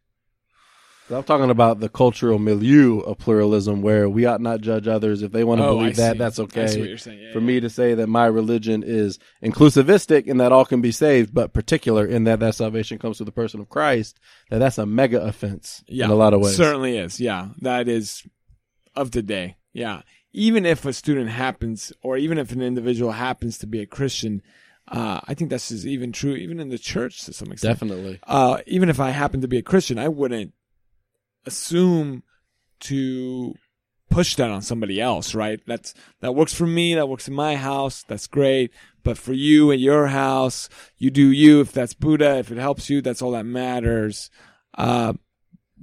I'm 1.11 1.23
talking 1.23 1.51
about 1.51 1.79
the 1.79 1.89
cultural 1.89 2.39
milieu 2.39 2.99
of 3.01 3.19
pluralism, 3.19 3.83
where 3.83 4.09
we 4.09 4.25
ought 4.25 4.41
not 4.41 4.61
judge 4.61 4.87
others. 4.87 5.21
If 5.21 5.31
they 5.31 5.43
want 5.43 5.59
to 5.61 5.65
Oh, 5.67 5.75
believe 5.77 5.99
I 5.99 6.01
that, 6.01 6.11
see. 6.13 6.17
that's 6.17 6.39
okay. 6.39 6.63
what 6.79 6.89
you're 6.89 6.97
saying. 6.97 7.19
Yeah, 7.19 7.33
For 7.33 7.39
yeah. 7.39 7.45
me 7.45 7.59
to 7.59 7.69
say 7.69 7.93
that 7.93 8.07
my 8.07 8.25
religion 8.25 8.83
is 8.83 9.19
inclusivistic 9.43 10.27
and 10.27 10.39
that 10.41 10.51
all 10.51 10.65
can 10.65 10.81
be 10.81 10.91
saved, 10.91 11.31
but 11.33 11.53
particular 11.53 12.05
in 12.05 12.23
that 12.23 12.39
that 12.39 12.55
salvation 12.55 12.97
comes 12.97 13.17
through 13.17 13.25
the 13.27 13.31
person 13.31 13.59
of 13.59 13.69
Christ, 13.69 14.19
that 14.49 14.57
that's 14.59 14.79
a 14.79 14.85
mega 14.87 15.21
offense 15.21 15.83
yeah, 15.87 16.05
in 16.05 16.11
a 16.11 16.15
lot 16.15 16.33
of 16.33 16.39
ways. 16.41 16.55
Certainly 16.55 16.97
is. 16.97 17.19
Yeah. 17.19 17.49
That 17.61 17.87
is 17.87 18.23
of 18.95 19.11
the 19.11 19.21
day. 19.21 19.57
Yeah. 19.73 20.01
Even 20.33 20.65
if 20.65 20.85
a 20.85 20.93
student 20.93 21.29
happens, 21.29 21.93
or 22.01 22.17
even 22.17 22.37
if 22.37 22.51
an 22.51 22.61
individual 22.61 23.11
happens 23.11 23.57
to 23.59 23.67
be 23.67 23.79
a 23.79 23.85
Christian, 23.85 24.41
uh, 24.87 25.21
I 25.25 25.33
think 25.33 25.49
this 25.49 25.71
is 25.71 25.85
even 25.87 26.11
true, 26.11 26.33
even 26.33 26.59
in 26.59 26.69
the 26.69 26.77
church 26.77 27.23
to 27.25 27.33
some 27.33 27.51
extent. 27.51 27.75
Definitely. 27.75 28.19
uh, 28.27 28.57
even 28.65 28.89
if 28.89 28.99
I 28.99 29.11
happen 29.11 29.41
to 29.41 29.47
be 29.47 29.57
a 29.57 29.61
Christian, 29.61 29.97
I 29.99 30.07
wouldn't 30.07 30.53
assume 31.45 32.23
to 32.81 33.53
push 34.09 34.35
that 34.35 34.49
on 34.49 34.61
somebody 34.61 34.99
else, 34.99 35.33
right? 35.33 35.59
That's 35.65 35.93
that 36.19 36.35
works 36.35 36.53
for 36.53 36.67
me. 36.67 36.95
That 36.95 37.09
works 37.09 37.27
in 37.27 37.33
my 37.33 37.55
house. 37.55 38.03
That's 38.07 38.27
great. 38.27 38.71
But 39.03 39.17
for 39.17 39.33
you 39.33 39.71
at 39.71 39.79
your 39.79 40.07
house, 40.07 40.69
you 40.97 41.09
do 41.11 41.31
you. 41.31 41.61
If 41.61 41.71
that's 41.71 41.93
Buddha, 41.93 42.37
if 42.37 42.51
it 42.51 42.57
helps 42.57 42.89
you, 42.89 43.01
that's 43.01 43.21
all 43.21 43.31
that 43.31 43.45
matters. 43.45 44.29
Uh, 44.77 45.13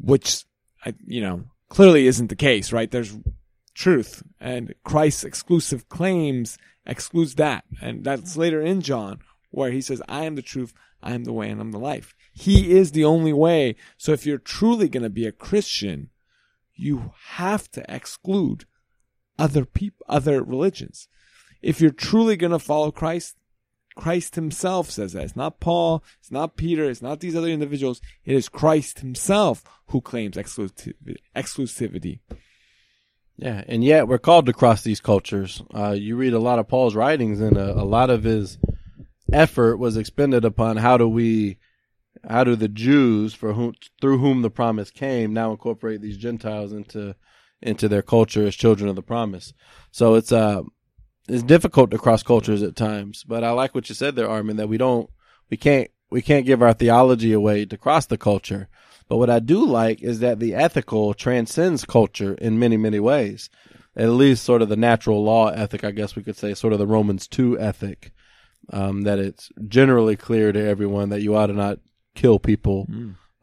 which 0.00 0.44
I, 0.84 0.94
you 1.06 1.20
know, 1.20 1.44
clearly 1.68 2.06
isn't 2.06 2.28
the 2.28 2.36
case, 2.36 2.72
right? 2.72 2.90
There's 2.90 3.16
truth 3.80 4.22
and 4.38 4.74
Christ's 4.84 5.24
exclusive 5.24 5.88
claims 5.88 6.58
excludes 6.86 7.36
that. 7.36 7.64
And 7.80 8.04
that's 8.04 8.36
later 8.36 8.60
in 8.60 8.82
John 8.82 9.20
where 9.50 9.70
he 9.70 9.80
says, 9.80 10.02
I 10.08 10.24
am 10.24 10.34
the 10.34 10.42
truth, 10.42 10.74
I 11.02 11.14
am 11.14 11.24
the 11.24 11.32
way, 11.32 11.48
and 11.48 11.60
I'm 11.60 11.72
the 11.72 11.78
life. 11.78 12.14
He 12.32 12.76
is 12.76 12.92
the 12.92 13.04
only 13.04 13.32
way. 13.32 13.76
So 13.96 14.12
if 14.12 14.26
you're 14.26 14.38
truly 14.38 14.88
going 14.88 15.02
to 15.02 15.10
be 15.10 15.26
a 15.26 15.32
Christian, 15.32 16.10
you 16.74 17.12
have 17.36 17.70
to 17.72 17.84
exclude 17.88 18.66
other 19.38 19.64
people, 19.64 20.04
other 20.08 20.42
religions. 20.42 21.08
If 21.62 21.80
you're 21.80 21.90
truly 21.90 22.36
going 22.36 22.52
to 22.52 22.58
follow 22.58 22.90
Christ, 22.90 23.36
Christ 23.96 24.34
himself 24.34 24.90
says 24.90 25.14
that. 25.14 25.24
It's 25.24 25.36
not 25.36 25.58
Paul, 25.58 26.04
it's 26.20 26.30
not 26.30 26.56
Peter, 26.56 26.84
it's 26.88 27.02
not 27.02 27.20
these 27.20 27.36
other 27.36 27.48
individuals. 27.48 28.00
It 28.24 28.34
is 28.34 28.48
Christ 28.48 29.00
himself 29.00 29.64
who 29.86 30.00
claims 30.00 30.36
exclusivity. 30.36 32.20
Yeah, 33.40 33.64
and 33.66 33.82
yet 33.82 34.06
we're 34.06 34.18
called 34.18 34.44
to 34.46 34.52
cross 34.52 34.82
these 34.82 35.00
cultures. 35.00 35.62
Uh, 35.74 35.92
you 35.92 36.14
read 36.16 36.34
a 36.34 36.38
lot 36.38 36.58
of 36.58 36.68
Paul's 36.68 36.94
writings, 36.94 37.40
and 37.40 37.56
a, 37.56 37.72
a 37.80 37.84
lot 37.84 38.10
of 38.10 38.22
his 38.22 38.58
effort 39.32 39.78
was 39.78 39.96
expended 39.96 40.44
upon 40.44 40.76
how 40.76 40.98
do 40.98 41.08
we, 41.08 41.56
how 42.28 42.44
do 42.44 42.54
the 42.54 42.68
Jews 42.68 43.32
for 43.32 43.54
whom 43.54 43.72
through 43.98 44.18
whom 44.18 44.42
the 44.42 44.50
promise 44.50 44.90
came 44.90 45.32
now 45.32 45.52
incorporate 45.52 46.02
these 46.02 46.18
Gentiles 46.18 46.72
into 46.72 47.16
into 47.62 47.88
their 47.88 48.02
culture 48.02 48.46
as 48.46 48.54
children 48.56 48.90
of 48.90 48.96
the 48.96 49.02
promise. 49.02 49.54
So 49.90 50.16
it's 50.16 50.32
uh 50.32 50.62
it's 51.26 51.42
difficult 51.42 51.90
to 51.92 51.98
cross 51.98 52.22
cultures 52.22 52.62
at 52.62 52.76
times, 52.76 53.24
but 53.24 53.42
I 53.42 53.52
like 53.52 53.74
what 53.74 53.88
you 53.88 53.94
said 53.94 54.16
there, 54.16 54.28
Armin, 54.28 54.56
that 54.56 54.68
we 54.68 54.76
don't 54.76 55.08
we 55.48 55.56
can't 55.56 55.90
we 56.10 56.20
can't 56.20 56.44
give 56.44 56.60
our 56.60 56.74
theology 56.74 57.32
away 57.32 57.64
to 57.64 57.78
cross 57.78 58.04
the 58.04 58.18
culture. 58.18 58.68
But 59.10 59.16
what 59.16 59.28
I 59.28 59.40
do 59.40 59.66
like 59.66 60.02
is 60.02 60.20
that 60.20 60.38
the 60.38 60.54
ethical 60.54 61.14
transcends 61.14 61.84
culture 61.84 62.34
in 62.34 62.60
many, 62.60 62.76
many 62.76 63.00
ways. 63.00 63.50
At 63.96 64.10
least 64.10 64.44
sort 64.44 64.62
of 64.62 64.68
the 64.68 64.76
natural 64.76 65.24
law 65.24 65.48
ethic, 65.48 65.82
I 65.82 65.90
guess 65.90 66.14
we 66.14 66.22
could 66.22 66.36
say, 66.36 66.54
sort 66.54 66.72
of 66.72 66.78
the 66.78 66.86
Romans 66.86 67.26
2 67.26 67.58
ethic. 67.58 68.12
Um, 68.72 69.02
that 69.02 69.18
it's 69.18 69.50
generally 69.66 70.14
clear 70.14 70.52
to 70.52 70.64
everyone 70.64 71.08
that 71.08 71.22
you 71.22 71.34
ought 71.34 71.48
to 71.48 71.54
not 71.54 71.80
kill 72.14 72.38
people, 72.38 72.86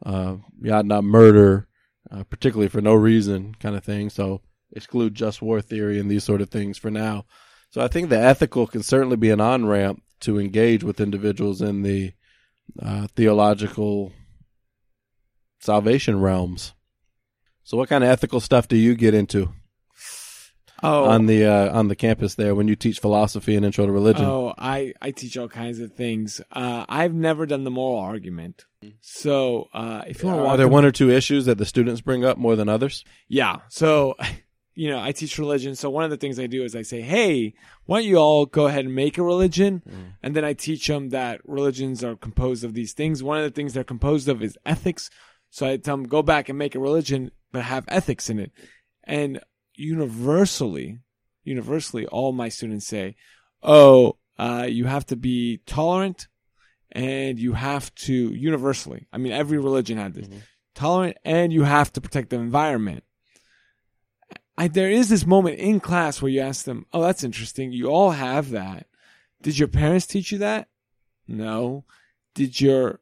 uh, 0.06 0.36
you 0.62 0.72
ought 0.72 0.86
not 0.86 1.04
murder, 1.04 1.68
uh, 2.10 2.24
particularly 2.24 2.68
for 2.68 2.80
no 2.80 2.94
reason 2.94 3.54
kind 3.60 3.76
of 3.76 3.84
thing. 3.84 4.08
So 4.08 4.40
exclude 4.72 5.14
just 5.14 5.42
war 5.42 5.60
theory 5.60 6.00
and 6.00 6.10
these 6.10 6.24
sort 6.24 6.40
of 6.40 6.48
things 6.48 6.78
for 6.78 6.90
now. 6.90 7.26
So 7.68 7.82
I 7.82 7.88
think 7.88 8.08
the 8.08 8.18
ethical 8.18 8.66
can 8.66 8.82
certainly 8.82 9.16
be 9.16 9.28
an 9.28 9.42
on 9.42 9.66
ramp 9.66 10.02
to 10.20 10.40
engage 10.40 10.82
with 10.82 10.98
individuals 10.98 11.60
in 11.60 11.82
the 11.82 12.14
uh, 12.80 13.06
theological 13.14 14.14
salvation 15.58 16.20
realms. 16.20 16.74
So, 17.64 17.76
what 17.76 17.88
kind 17.88 18.02
of 18.04 18.10
ethical 18.10 18.40
stuff 18.40 18.66
do 18.68 18.76
you 18.76 18.94
get 18.94 19.14
into 19.14 19.50
Oh, 20.80 21.06
on 21.06 21.26
the 21.26 21.44
uh, 21.44 21.76
on 21.76 21.88
the 21.88 21.96
campus 21.96 22.36
there 22.36 22.54
when 22.54 22.68
you 22.68 22.76
teach 22.76 23.00
philosophy 23.00 23.56
and 23.56 23.66
intro 23.66 23.84
to 23.84 23.90
religion? 23.92 24.24
Oh, 24.24 24.54
I, 24.56 24.94
I 25.02 25.10
teach 25.10 25.36
all 25.36 25.48
kinds 25.48 25.80
of 25.80 25.92
things. 25.94 26.40
Uh, 26.52 26.84
I've 26.88 27.12
never 27.14 27.46
done 27.46 27.64
the 27.64 27.70
moral 27.70 27.98
argument. 27.98 28.64
So, 29.00 29.68
uh, 29.74 30.02
if 30.06 30.22
you 30.22 30.28
want 30.28 30.40
Are 30.46 30.56
there 30.56 30.66
them- 30.66 30.72
one 30.72 30.84
or 30.84 30.92
two 30.92 31.10
issues 31.10 31.46
that 31.46 31.58
the 31.58 31.66
students 31.66 32.00
bring 32.00 32.24
up 32.24 32.38
more 32.38 32.54
than 32.54 32.68
others? 32.68 33.04
Yeah. 33.26 33.56
So, 33.70 34.14
you 34.76 34.88
know, 34.88 35.00
I 35.00 35.10
teach 35.10 35.36
religion. 35.36 35.74
So 35.74 35.90
one 35.90 36.04
of 36.04 36.10
the 36.10 36.16
things 36.16 36.38
I 36.38 36.46
do 36.46 36.62
is 36.62 36.76
I 36.76 36.82
say, 36.82 37.00
hey, 37.00 37.54
why 37.86 37.98
don't 38.00 38.08
you 38.08 38.16
all 38.18 38.46
go 38.46 38.68
ahead 38.68 38.84
and 38.84 38.94
make 38.94 39.18
a 39.18 39.22
religion? 39.24 39.82
And 40.22 40.36
then 40.36 40.44
I 40.44 40.52
teach 40.52 40.86
them 40.86 41.08
that 41.08 41.40
religions 41.44 42.04
are 42.04 42.14
composed 42.14 42.62
of 42.62 42.74
these 42.74 42.92
things. 42.92 43.20
One 43.20 43.38
of 43.38 43.42
the 43.42 43.50
things 43.50 43.72
they're 43.72 43.82
composed 43.82 44.28
of 44.28 44.40
is 44.44 44.56
ethics. 44.64 45.10
So 45.50 45.66
I 45.66 45.76
tell 45.76 45.96
them, 45.96 46.06
go 46.06 46.22
back 46.22 46.48
and 46.48 46.58
make 46.58 46.74
a 46.74 46.80
religion, 46.80 47.30
but 47.52 47.64
have 47.64 47.84
ethics 47.88 48.28
in 48.28 48.38
it. 48.38 48.52
And 49.04 49.40
universally, 49.74 50.98
universally, 51.44 52.06
all 52.06 52.32
my 52.32 52.48
students 52.48 52.86
say, 52.86 53.16
oh, 53.62 54.16
uh, 54.38 54.66
you 54.68 54.84
have 54.84 55.06
to 55.06 55.16
be 55.16 55.60
tolerant 55.66 56.28
and 56.92 57.38
you 57.38 57.54
have 57.54 57.94
to, 57.94 58.12
universally, 58.12 59.06
I 59.12 59.18
mean, 59.18 59.32
every 59.32 59.58
religion 59.58 59.98
had 59.98 60.14
this, 60.14 60.28
tolerant 60.74 61.16
and 61.24 61.52
you 61.52 61.64
have 61.64 61.92
to 61.94 62.00
protect 62.00 62.30
the 62.30 62.36
environment. 62.36 63.04
I, 64.56 64.68
there 64.68 64.90
is 64.90 65.08
this 65.08 65.24
moment 65.26 65.58
in 65.58 65.78
class 65.78 66.20
where 66.20 66.32
you 66.32 66.40
ask 66.40 66.64
them, 66.64 66.84
"Oh, 66.92 67.00
that's 67.00 67.22
interesting. 67.22 67.70
You 67.70 67.86
all 67.86 68.10
have 68.10 68.50
that. 68.50 68.88
Did 69.40 69.56
your 69.56 69.68
parents 69.68 70.04
teach 70.06 70.32
you 70.32 70.38
that? 70.38 70.66
No. 71.28 71.84
Did 72.34 72.60
your 72.60 73.00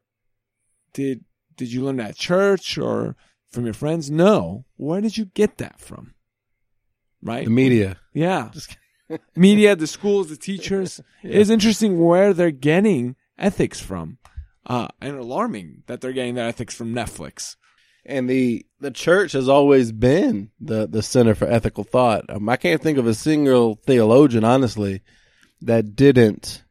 did 0.93 1.25
did 1.57 1.73
you 1.73 1.83
learn 1.83 1.97
that 1.97 2.11
at 2.11 2.17
church 2.17 2.79
or 2.79 3.17
from 3.51 3.65
your 3.65 3.75
friends? 3.75 4.11
No. 4.11 4.65
Where 4.77 5.01
did 5.01 5.17
you 5.17 5.27
get 5.27 5.59
that 5.59 5.81
from? 5.81 6.15
Right? 7.23 7.45
The 7.45 7.51
media. 7.51 7.99
Yeah. 8.13 8.51
Media, 9.37 9.77
the 9.77 9.87
schools, 9.87 10.29
the 10.29 10.37
teachers. 10.37 11.01
It's 11.23 11.51
interesting 11.51 11.99
where 11.99 12.33
they're 12.33 12.51
getting 12.51 13.17
ethics 13.39 13.81
from. 13.81 14.19
Uh, 14.65 14.89
and 15.01 15.17
alarming 15.17 15.85
that 15.87 16.01
they're 16.01 16.13
getting 16.13 16.35
their 16.35 16.49
ethics 16.49 16.75
from 16.75 16.93
Netflix. 16.93 17.57
And 18.05 18.29
the 18.29 18.67
the 18.81 18.91
church 18.91 19.33
has 19.33 19.49
always 19.49 19.93
been 19.93 20.51
the 20.61 20.87
the 20.87 21.03
center 21.03 21.35
for 21.35 21.47
ethical 21.47 21.85
thought. 21.85 22.25
Um, 22.29 22.49
I 22.49 22.57
can't 22.57 22.83
think 22.83 22.99
of 22.99 23.07
a 23.07 23.15
single 23.15 23.77
theologian, 23.87 24.45
honestly, 24.45 25.03
that 25.63 25.97
didn't. 25.97 26.65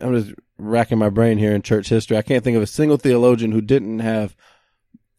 I'm 0.00 0.14
just 0.14 0.34
racking 0.58 0.98
my 0.98 1.08
brain 1.08 1.38
here 1.38 1.54
in 1.54 1.62
church 1.62 1.88
history. 1.88 2.16
I 2.16 2.22
can't 2.22 2.42
think 2.42 2.56
of 2.56 2.62
a 2.62 2.66
single 2.66 2.96
theologian 2.96 3.52
who 3.52 3.60
didn't 3.60 4.00
have 4.00 4.36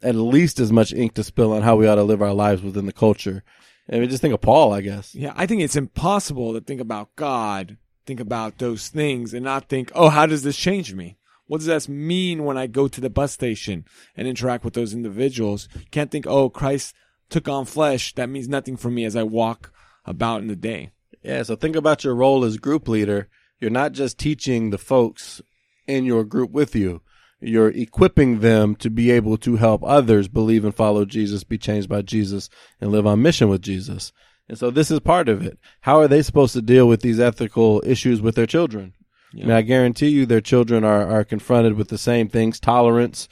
at 0.02 0.16
least 0.16 0.60
as 0.60 0.72
much 0.72 0.94
ink 0.94 1.14
to 1.16 1.24
spill 1.24 1.54
on 1.54 1.62
how 1.62 1.76
we 1.76 1.88
ought 1.88 1.96
to 1.96 2.04
live 2.04 2.22
our 2.22 2.34
lives 2.34 2.62
within 2.62 2.86
the 2.86 2.94
culture. 2.94 3.44
I 3.92 4.00
mean, 4.00 4.10
just 4.10 4.22
think 4.22 4.34
of 4.34 4.42
Paul, 4.42 4.74
I 4.74 4.82
guess. 4.82 5.16
Yeah, 5.16 5.34
I 5.36 5.46
think 5.46 5.62
it's 5.62 5.76
impossible 5.76 6.54
to 6.54 6.62
think 6.62 6.82
about 6.82 7.16
God, 7.16 7.78
think 8.06 8.20
about 8.20 8.58
those 8.58 8.90
things, 8.90 9.34
and 9.34 9.44
not 9.44 9.70
think, 9.70 9.92
oh, 9.96 10.10
how 10.10 10.26
does 10.26 10.44
this 10.44 10.58
change 10.58 10.94
me? 10.94 11.18
What 11.48 11.58
does 11.58 11.68
that 11.68 11.92
mean 11.92 12.46
when 12.46 12.58
I 12.58 12.68
go 12.68 12.88
to 12.88 13.02
the 13.02 13.10
bus 13.10 13.34
station 13.34 13.86
and 14.16 14.28
interact 14.28 14.64
with 14.64 14.74
those 14.74 14.94
individuals? 14.94 15.68
Can't 15.92 16.12
think, 16.12 16.26
oh, 16.26 16.50
Christ 16.50 16.96
took 17.30 17.50
on 17.50 17.66
flesh. 17.66 18.14
That 18.16 18.30
means 18.30 18.48
nothing 18.48 18.78
for 18.78 18.90
me 18.90 19.04
as 19.06 19.16
I 19.16 19.24
walk 19.24 19.74
about 20.06 20.42
in 20.42 20.48
the 20.48 20.56
day. 20.56 20.92
Yeah, 21.22 21.44
so 21.44 21.56
think 21.56 21.76
about 21.76 22.04
your 22.04 22.16
role 22.16 22.44
as 22.44 22.58
group 22.58 22.88
leader. 22.88 23.30
You're 23.64 23.72
not 23.72 23.94
just 23.94 24.18
teaching 24.18 24.72
the 24.72 24.78
folks 24.78 25.42
in 25.88 26.04
your 26.04 26.26
group 26.26 26.52
with 26.52 26.76
you. 26.76 27.02
You're 27.40 27.70
equipping 27.70 28.42
them 28.42 28.76
to 28.76 28.90
be 28.90 29.10
able 29.10 29.38
to 29.38 29.56
help 29.56 29.82
others 29.86 30.28
believe 30.28 30.66
and 30.66 30.76
follow 30.76 31.06
Jesus, 31.06 31.46
be 31.46 31.58
changed 31.58 31.88
by 31.88 32.02
Jesus, 32.02 32.50
and 32.82 32.92
live 32.92 33.08
on 33.08 33.22
mission 33.22 33.48
with 33.48 33.62
Jesus. 33.62 34.12
And 34.50 34.58
so 34.58 34.70
this 34.70 34.92
is 34.92 35.00
part 35.00 35.30
of 35.30 35.42
it. 35.42 35.58
How 35.80 36.02
are 36.02 36.10
they 36.10 36.22
supposed 36.24 36.52
to 36.56 36.62
deal 36.62 36.90
with 36.90 37.04
these 37.04 37.22
ethical 37.22 37.82
issues 37.86 38.22
with 38.22 38.36
their 38.36 38.46
children? 38.46 38.96
Yeah. 39.32 39.46
I 39.46 39.48
mean, 39.48 39.56
I 39.56 39.62
guarantee 39.62 40.10
you 40.10 40.26
their 40.26 40.42
children 40.42 40.84
are, 40.84 41.08
are 41.08 41.24
confronted 41.24 41.76
with 41.76 41.88
the 41.88 41.98
same 41.98 42.28
things, 42.28 42.60
tolerance, 42.60 43.30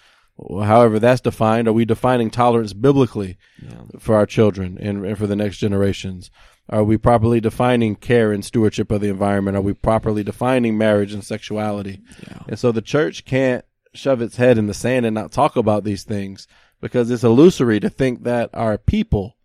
however 0.50 1.00
that's 1.00 1.22
defined. 1.22 1.68
Are 1.68 1.74
we 1.74 1.86
defining 1.86 2.30
tolerance 2.30 2.74
biblically 2.74 3.38
Yeah. 3.62 3.84
for 4.00 4.16
our 4.16 4.26
children 4.26 4.78
and, 4.80 5.06
and 5.06 5.18
for 5.18 5.28
the 5.28 5.36
next 5.36 5.58
generations? 5.58 6.32
Are 6.70 6.84
we 6.84 6.98
properly 6.98 7.42
defining 7.42 7.96
care 7.96 8.32
and 8.32 8.46
stewardship 8.46 8.92
of 8.92 9.02
the 9.02 9.10
environment? 9.10 9.58
Are 9.58 9.62
we 9.62 9.74
properly 9.74 10.24
defining 10.24 10.78
marriage 10.78 11.14
and 11.14 11.24
sexuality? 11.24 12.02
Yeah. 12.28 12.40
And 12.48 12.60
so 12.60 12.72
the 12.72 12.82
church 12.82 13.26
can't 13.26 13.66
shove 13.94 14.22
its 14.22 14.38
head 14.38 14.58
in 14.58 14.68
the 14.68 14.74
sand 14.74 15.06
and 15.06 15.14
not 15.14 15.32
talk 15.34 15.58
about 15.58 15.84
these 15.84 16.04
things 16.04 16.48
because 16.80 17.12
it's 17.12 17.24
illusory 17.26 17.80
to 17.82 17.90
think 17.90 18.24
that 18.24 18.50
our 18.54 18.78
people 18.78 19.36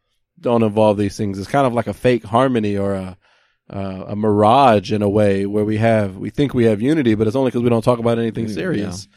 don't 0.41 0.63
involve 0.63 0.99
these 0.99 1.17
things. 1.17 1.39
It's 1.39 1.49
kind 1.49 1.67
of 1.67 1.73
like 1.73 1.87
a 1.89 1.95
fake 1.95 2.25
harmony 2.25 2.77
or 2.77 2.95
a 2.95 3.17
uh, 3.69 4.05
a 4.11 4.15
mirage 4.15 4.93
in 4.93 5.03
a 5.03 5.09
way 5.09 5.45
where 5.45 5.65
we 5.65 5.79
have 5.79 6.17
we 6.17 6.31
think 6.31 6.55
we 6.55 6.67
have 6.67 6.81
unity, 6.81 7.17
but 7.17 7.27
it's 7.27 7.35
only 7.35 7.49
because 7.51 7.65
we 7.65 7.69
don't 7.69 7.83
talk 7.83 7.99
about 7.99 8.17
anything 8.19 8.47
serious. 8.47 9.09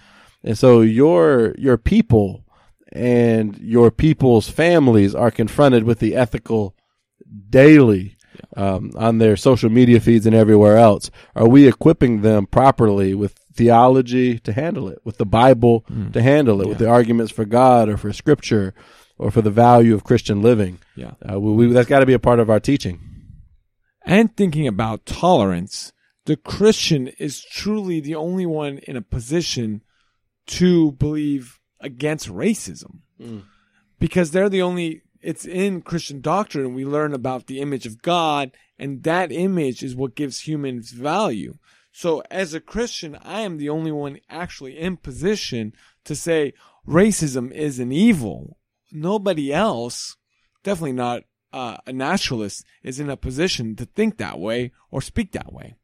And 0.43 0.58
so 0.58 0.81
your 0.81 1.53
your 1.58 1.77
people 1.77 2.46
and 2.91 3.58
your 3.60 3.91
people's 3.91 4.50
families 4.50 5.13
are 5.13 5.31
confronted 5.31 5.84
with 5.84 6.00
the 6.00 6.15
ethical 6.15 6.75
daily 7.50 8.17
um, 8.55 8.91
on 8.96 9.17
their 9.17 9.36
social 9.36 9.69
media 9.69 10.00
feeds 10.00 10.25
and 10.25 10.36
everywhere 10.36 10.77
else. 10.77 11.12
Are 11.36 11.48
we 11.48 11.67
equipping 11.67 12.22
them 12.22 12.48
properly 12.48 13.13
with 13.13 13.34
theology 13.53 14.39
to 14.39 14.53
handle 14.53 14.88
it, 14.88 15.00
with 15.03 15.17
the 15.17 15.25
Bible 15.25 15.86
to 16.13 16.22
handle 16.22 16.62
it, 16.62 16.67
with 16.67 16.77
the 16.77 16.89
arguments 16.89 17.31
for 17.31 17.46
God 17.46 17.89
or 17.89 17.98
for 17.98 18.13
Scripture 18.13 18.74
or 19.17 19.31
for 19.31 19.41
the 19.41 19.51
value 19.51 19.93
of 19.93 20.03
Christian 20.03 20.41
living? 20.41 20.79
Yeah. 20.96 21.12
Uh, 21.29 21.39
we, 21.39 21.67
we, 21.67 21.74
that's 21.74 21.89
got 21.89 22.00
to 22.00 22.05
be 22.05 22.13
a 22.13 22.19
part 22.19 22.39
of 22.39 22.50
our 22.50 22.60
teaching. 22.60 23.00
And 24.05 24.36
thinking 24.36 24.67
about 24.67 25.05
tolerance, 25.05 25.91
the 26.25 26.38
Christian 26.38 27.10
is 27.19 27.43
truly 27.43 28.00
the 28.00 28.15
only 28.15 28.46
one 28.46 28.79
in 28.79 28.96
a 28.96 29.01
position 29.01 29.81
to 30.50 30.91
believe 30.94 31.60
against 31.79 32.27
racism. 32.27 33.00
Because 34.00 34.32
they're 34.32 34.50
the 34.50 34.62
only, 34.62 35.01
it's 35.22 35.46
in 35.46 35.82
Christian 35.82 36.22
doctrine, 36.22 36.74
we 36.74 36.86
learn 36.86 37.13
about 37.13 37.48
the 37.48 37.60
image 37.60 37.86
of 37.86 38.01
God, 38.01 38.51
and 38.77 39.03
that 39.03 39.32
image 39.32 39.84
is 39.84 39.96
what 39.96 40.15
gives 40.15 40.48
humans 40.48 40.91
value. 40.91 41.58
So 41.91 42.24
as 42.32 42.53
a 42.53 42.62
Christian, 42.62 43.18
I 43.22 43.41
am 43.41 43.58
the 43.58 43.70
only 43.70 43.91
one 43.91 44.20
actually 44.29 44.77
in 44.77 44.98
position 44.98 45.74
to 46.06 46.15
say 46.15 46.53
racism 46.88 47.51
is 47.51 47.79
an 47.79 47.91
evil. 47.91 48.58
Nobody 48.91 49.53
else, 49.53 50.15
definitely 50.63 50.94
not 50.94 51.24
uh, 51.51 51.77
a 51.86 51.94
naturalist, 51.94 52.65
is 52.84 53.00
in 53.00 53.10
a 53.10 53.18
position 53.18 53.75
to 53.75 53.86
think 53.86 54.18
that 54.18 54.39
way 54.39 54.72
or 54.91 55.01
speak 55.01 55.34
that 55.34 55.51
way. 55.53 55.75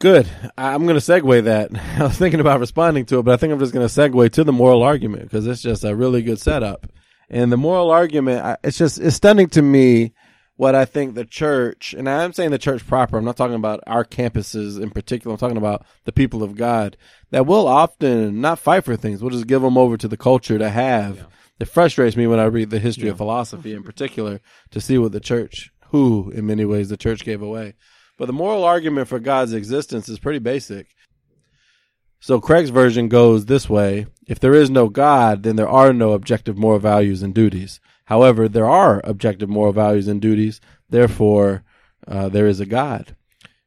Good. 0.00 0.28
I'm 0.56 0.86
going 0.86 0.98
to 0.98 1.04
segue 1.04 1.44
that. 1.44 1.70
I 1.98 2.04
was 2.04 2.16
thinking 2.16 2.40
about 2.40 2.60
responding 2.60 3.04
to 3.06 3.18
it, 3.18 3.24
but 3.24 3.34
I 3.34 3.36
think 3.36 3.52
I'm 3.52 3.58
just 3.58 3.72
going 3.72 3.86
to 3.86 3.92
segue 3.92 4.30
to 4.32 4.44
the 4.44 4.52
moral 4.52 4.82
argument 4.82 5.24
because 5.24 5.46
it's 5.46 5.62
just 5.62 5.82
a 5.82 5.96
really 5.96 6.22
good 6.22 6.38
setup. 6.38 6.86
And 7.28 7.50
the 7.50 7.56
moral 7.56 7.90
argument, 7.90 8.58
it's 8.62 8.78
just, 8.78 8.98
it's 8.98 9.16
stunning 9.16 9.48
to 9.50 9.62
me 9.62 10.14
what 10.56 10.74
I 10.74 10.84
think 10.84 11.14
the 11.14 11.24
church, 11.24 11.94
and 11.94 12.08
I'm 12.08 12.32
saying 12.32 12.50
the 12.50 12.58
church 12.58 12.86
proper, 12.86 13.18
I'm 13.18 13.24
not 13.24 13.36
talking 13.36 13.56
about 13.56 13.80
our 13.86 14.04
campuses 14.04 14.80
in 14.80 14.90
particular, 14.90 15.34
I'm 15.34 15.38
talking 15.38 15.56
about 15.56 15.84
the 16.04 16.12
people 16.12 16.42
of 16.42 16.56
God 16.56 16.96
that 17.30 17.46
will 17.46 17.68
often 17.68 18.40
not 18.40 18.58
fight 18.58 18.84
for 18.84 18.96
things. 18.96 19.20
We'll 19.20 19.30
just 19.30 19.46
give 19.46 19.62
them 19.62 19.76
over 19.76 19.96
to 19.96 20.08
the 20.08 20.16
culture 20.16 20.58
to 20.58 20.70
have. 20.70 21.26
It 21.60 21.66
frustrates 21.66 22.16
me 22.16 22.26
when 22.26 22.40
I 22.40 22.44
read 22.44 22.70
the 22.70 22.78
history 22.78 23.08
of 23.08 23.16
philosophy 23.16 23.72
in 23.72 23.82
particular 23.82 24.40
to 24.70 24.80
see 24.80 24.96
what 24.96 25.12
the 25.12 25.20
church, 25.20 25.72
who 25.90 26.30
in 26.30 26.46
many 26.46 26.64
ways 26.64 26.88
the 26.88 26.96
church 26.96 27.24
gave 27.24 27.42
away. 27.42 27.74
But 28.18 28.26
the 28.26 28.32
moral 28.32 28.64
argument 28.64 29.08
for 29.08 29.20
God's 29.20 29.54
existence 29.54 30.08
is 30.08 30.18
pretty 30.18 30.40
basic. 30.40 30.88
So 32.20 32.40
Craig's 32.40 32.70
version 32.70 33.08
goes 33.08 33.46
this 33.46 33.70
way. 33.70 34.06
If 34.26 34.40
there 34.40 34.54
is 34.54 34.68
no 34.68 34.88
God, 34.88 35.44
then 35.44 35.54
there 35.56 35.68
are 35.68 35.92
no 35.92 36.12
objective 36.12 36.58
moral 36.58 36.80
values 36.80 37.22
and 37.22 37.32
duties. 37.32 37.80
However, 38.06 38.48
there 38.48 38.68
are 38.68 39.00
objective 39.04 39.48
moral 39.48 39.72
values 39.72 40.08
and 40.08 40.20
duties. 40.20 40.60
Therefore, 40.90 41.62
uh, 42.08 42.28
there 42.28 42.48
is 42.48 42.58
a 42.58 42.66
God. 42.66 43.14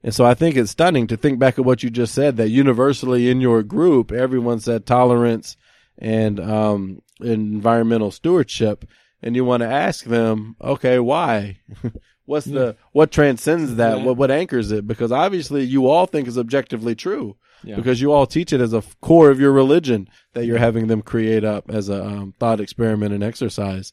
And 0.03 0.13
so 0.13 0.25
I 0.25 0.33
think 0.33 0.57
it's 0.57 0.71
stunning 0.71 1.07
to 1.07 1.17
think 1.17 1.39
back 1.39 1.57
at 1.57 1.65
what 1.65 1.81
you 1.81 1.89
just 1.89 2.13
said 2.13 2.37
that 2.37 2.49
universally 2.49 3.29
in 3.29 3.39
your 3.39 3.63
group, 3.63 4.11
everyone 4.11 4.59
said 4.59 4.85
tolerance 4.85 5.55
and 5.97 6.39
um, 6.39 7.01
environmental 7.21 8.11
stewardship. 8.11 8.83
And 9.21 9.35
you 9.35 9.45
want 9.45 9.61
to 9.61 9.69
ask 9.69 10.03
them, 10.03 10.55
okay, 10.59 10.99
why? 10.99 11.59
What's 12.25 12.45
the, 12.45 12.75
what 12.91 13.11
transcends 13.11 13.75
that? 13.75 13.97
Yeah. 13.97 14.03
What, 14.05 14.17
what 14.17 14.31
anchors 14.31 14.71
it? 14.71 14.87
Because 14.87 15.11
obviously 15.11 15.63
you 15.63 15.87
all 15.87 16.05
think 16.05 16.27
is 16.27 16.37
objectively 16.37 16.95
true 16.95 17.35
Yeah. 17.63 17.75
because 17.75 17.99
you 17.99 18.11
all 18.11 18.25
teach 18.25 18.53
it 18.53 18.61
as 18.61 18.73
a 18.73 18.83
core 19.01 19.29
of 19.31 19.39
your 19.39 19.51
religion 19.51 20.07
that 20.33 20.45
you're 20.45 20.57
having 20.57 20.87
them 20.87 21.01
create 21.01 21.43
up 21.43 21.69
as 21.69 21.89
a 21.89 22.05
um, 22.05 22.33
thought 22.39 22.59
experiment 22.59 23.13
and 23.13 23.23
exercise. 23.23 23.91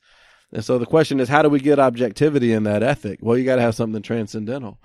And 0.53 0.65
so 0.65 0.79
the 0.79 0.87
question 0.87 1.21
is, 1.21 1.29
how 1.29 1.43
do 1.43 1.49
we 1.49 1.61
get 1.61 1.79
objectivity 1.79 2.53
in 2.53 2.63
that 2.63 2.83
ethic? 2.83 3.19
Well, 3.23 3.37
you 3.37 3.45
got 3.45 3.57
to 3.57 3.63
have 3.63 3.75
something 3.75 4.03
transcendental. 4.03 4.79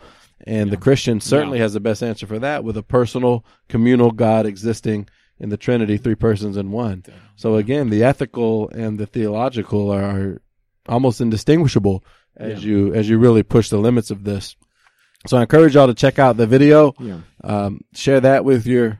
And 0.46 0.72
the 0.72 0.78
Christian 0.78 1.22
certainly 1.22 1.60
has 1.60 1.74
the 1.74 1.80
best 1.80 2.04
answer 2.04 2.28
for 2.28 2.40
that 2.40 2.64
with 2.66 2.76
a 2.76 2.84
personal, 2.84 3.46
communal 3.70 4.12
God 4.12 4.46
existing 4.46 5.08
in 5.40 5.50
the 5.50 5.58
Trinity, 5.58 5.98
three 5.98 6.16
persons 6.16 6.58
in 6.58 6.72
one. 6.72 7.04
So 7.38 7.56
again, 7.56 7.90
the 7.90 8.04
ethical 8.04 8.70
and 8.70 8.98
the 8.98 9.06
theological 9.06 9.90
are 9.90 10.42
almost 10.88 11.22
indistinguishable 11.22 12.04
as 12.38 12.64
you 12.64 12.94
as 12.94 13.08
you 13.10 13.18
really 13.18 13.44
push 13.44 13.70
the 13.70 13.78
limits 13.78 14.12
of 14.12 14.24
this. 14.24 14.56
So 15.28 15.38
I 15.38 15.42
encourage 15.42 15.76
y'all 15.76 15.88
to 15.88 15.94
check 15.94 16.20
out 16.20 16.36
the 16.38 16.48
video 16.48 16.94
Yeah. 17.00 17.20
um, 17.44 17.82
share 17.94 18.20
that 18.22 18.44
with 18.44 18.66
your 18.68 19.00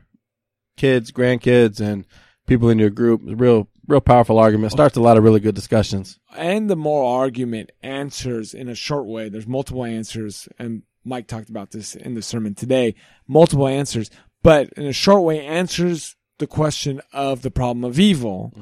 kids, 0.76 1.12
grandkids, 1.12 1.80
and 1.80 2.06
people 2.46 2.70
in 2.70 2.78
your 2.78 2.90
group. 2.90 3.20
Real, 3.24 3.68
real 3.86 4.00
powerful 4.00 4.38
argument. 4.38 4.72
Starts 4.72 4.96
a 4.96 5.00
lot 5.02 5.16
of 5.18 5.24
really 5.24 5.40
good 5.40 5.54
discussions. 5.54 6.18
and 6.36 6.68
the 6.70 6.76
moral 6.76 7.08
argument 7.08 7.70
answers 7.82 8.54
in 8.54 8.68
a 8.68 8.74
short 8.74 9.06
way. 9.06 9.28
There's 9.28 9.46
multiple 9.46 9.84
answers, 9.84 10.48
and 10.58 10.82
Mike 11.04 11.26
talked 11.28 11.50
about 11.50 11.70
this 11.72 11.94
in 11.94 12.14
the 12.14 12.22
sermon 12.22 12.54
today. 12.54 12.94
Multiple 13.28 13.68
answers, 13.68 14.10
but 14.42 14.70
in 14.78 14.86
a 14.86 14.92
short 14.92 15.22
way, 15.22 15.44
answers 15.44 16.16
the 16.38 16.46
question 16.46 17.00
of 17.12 17.42
the 17.42 17.50
problem 17.50 17.84
of 17.84 17.98
evil. 18.00 18.52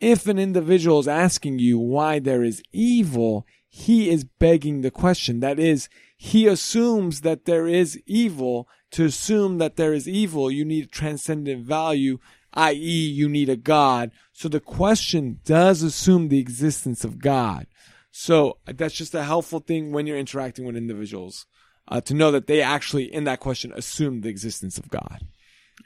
If 0.00 0.26
an 0.26 0.38
individual 0.38 0.98
is 0.98 1.08
asking 1.08 1.58
you 1.60 1.78
why 1.78 2.18
there 2.18 2.42
is 2.42 2.62
evil, 2.72 3.46
he 3.76 4.08
is 4.08 4.24
begging 4.24 4.80
the 4.80 4.90
question. 4.90 5.40
That 5.40 5.58
is, 5.58 5.90
he 6.16 6.46
assumes 6.46 7.20
that 7.20 7.44
there 7.44 7.68
is 7.68 8.00
evil. 8.06 8.68
To 8.92 9.04
assume 9.04 9.58
that 9.58 9.76
there 9.76 9.92
is 9.92 10.08
evil, 10.08 10.50
you 10.50 10.64
need 10.64 10.84
a 10.84 10.88
transcendent 10.88 11.66
value, 11.66 12.18
i.e., 12.54 12.74
you 12.78 13.28
need 13.28 13.50
a 13.50 13.56
God. 13.56 14.12
So 14.32 14.48
the 14.48 14.60
question 14.60 15.40
does 15.44 15.82
assume 15.82 16.28
the 16.28 16.38
existence 16.38 17.04
of 17.04 17.18
God. 17.18 17.66
So 18.10 18.56
that's 18.64 18.94
just 18.94 19.14
a 19.14 19.24
helpful 19.24 19.60
thing 19.60 19.92
when 19.92 20.06
you're 20.06 20.16
interacting 20.16 20.64
with 20.64 20.74
individuals 20.74 21.44
uh, 21.86 22.00
to 22.02 22.14
know 22.14 22.30
that 22.30 22.46
they 22.46 22.62
actually, 22.62 23.12
in 23.12 23.24
that 23.24 23.40
question, 23.40 23.74
assume 23.76 24.22
the 24.22 24.30
existence 24.30 24.78
of 24.78 24.88
God. 24.88 25.20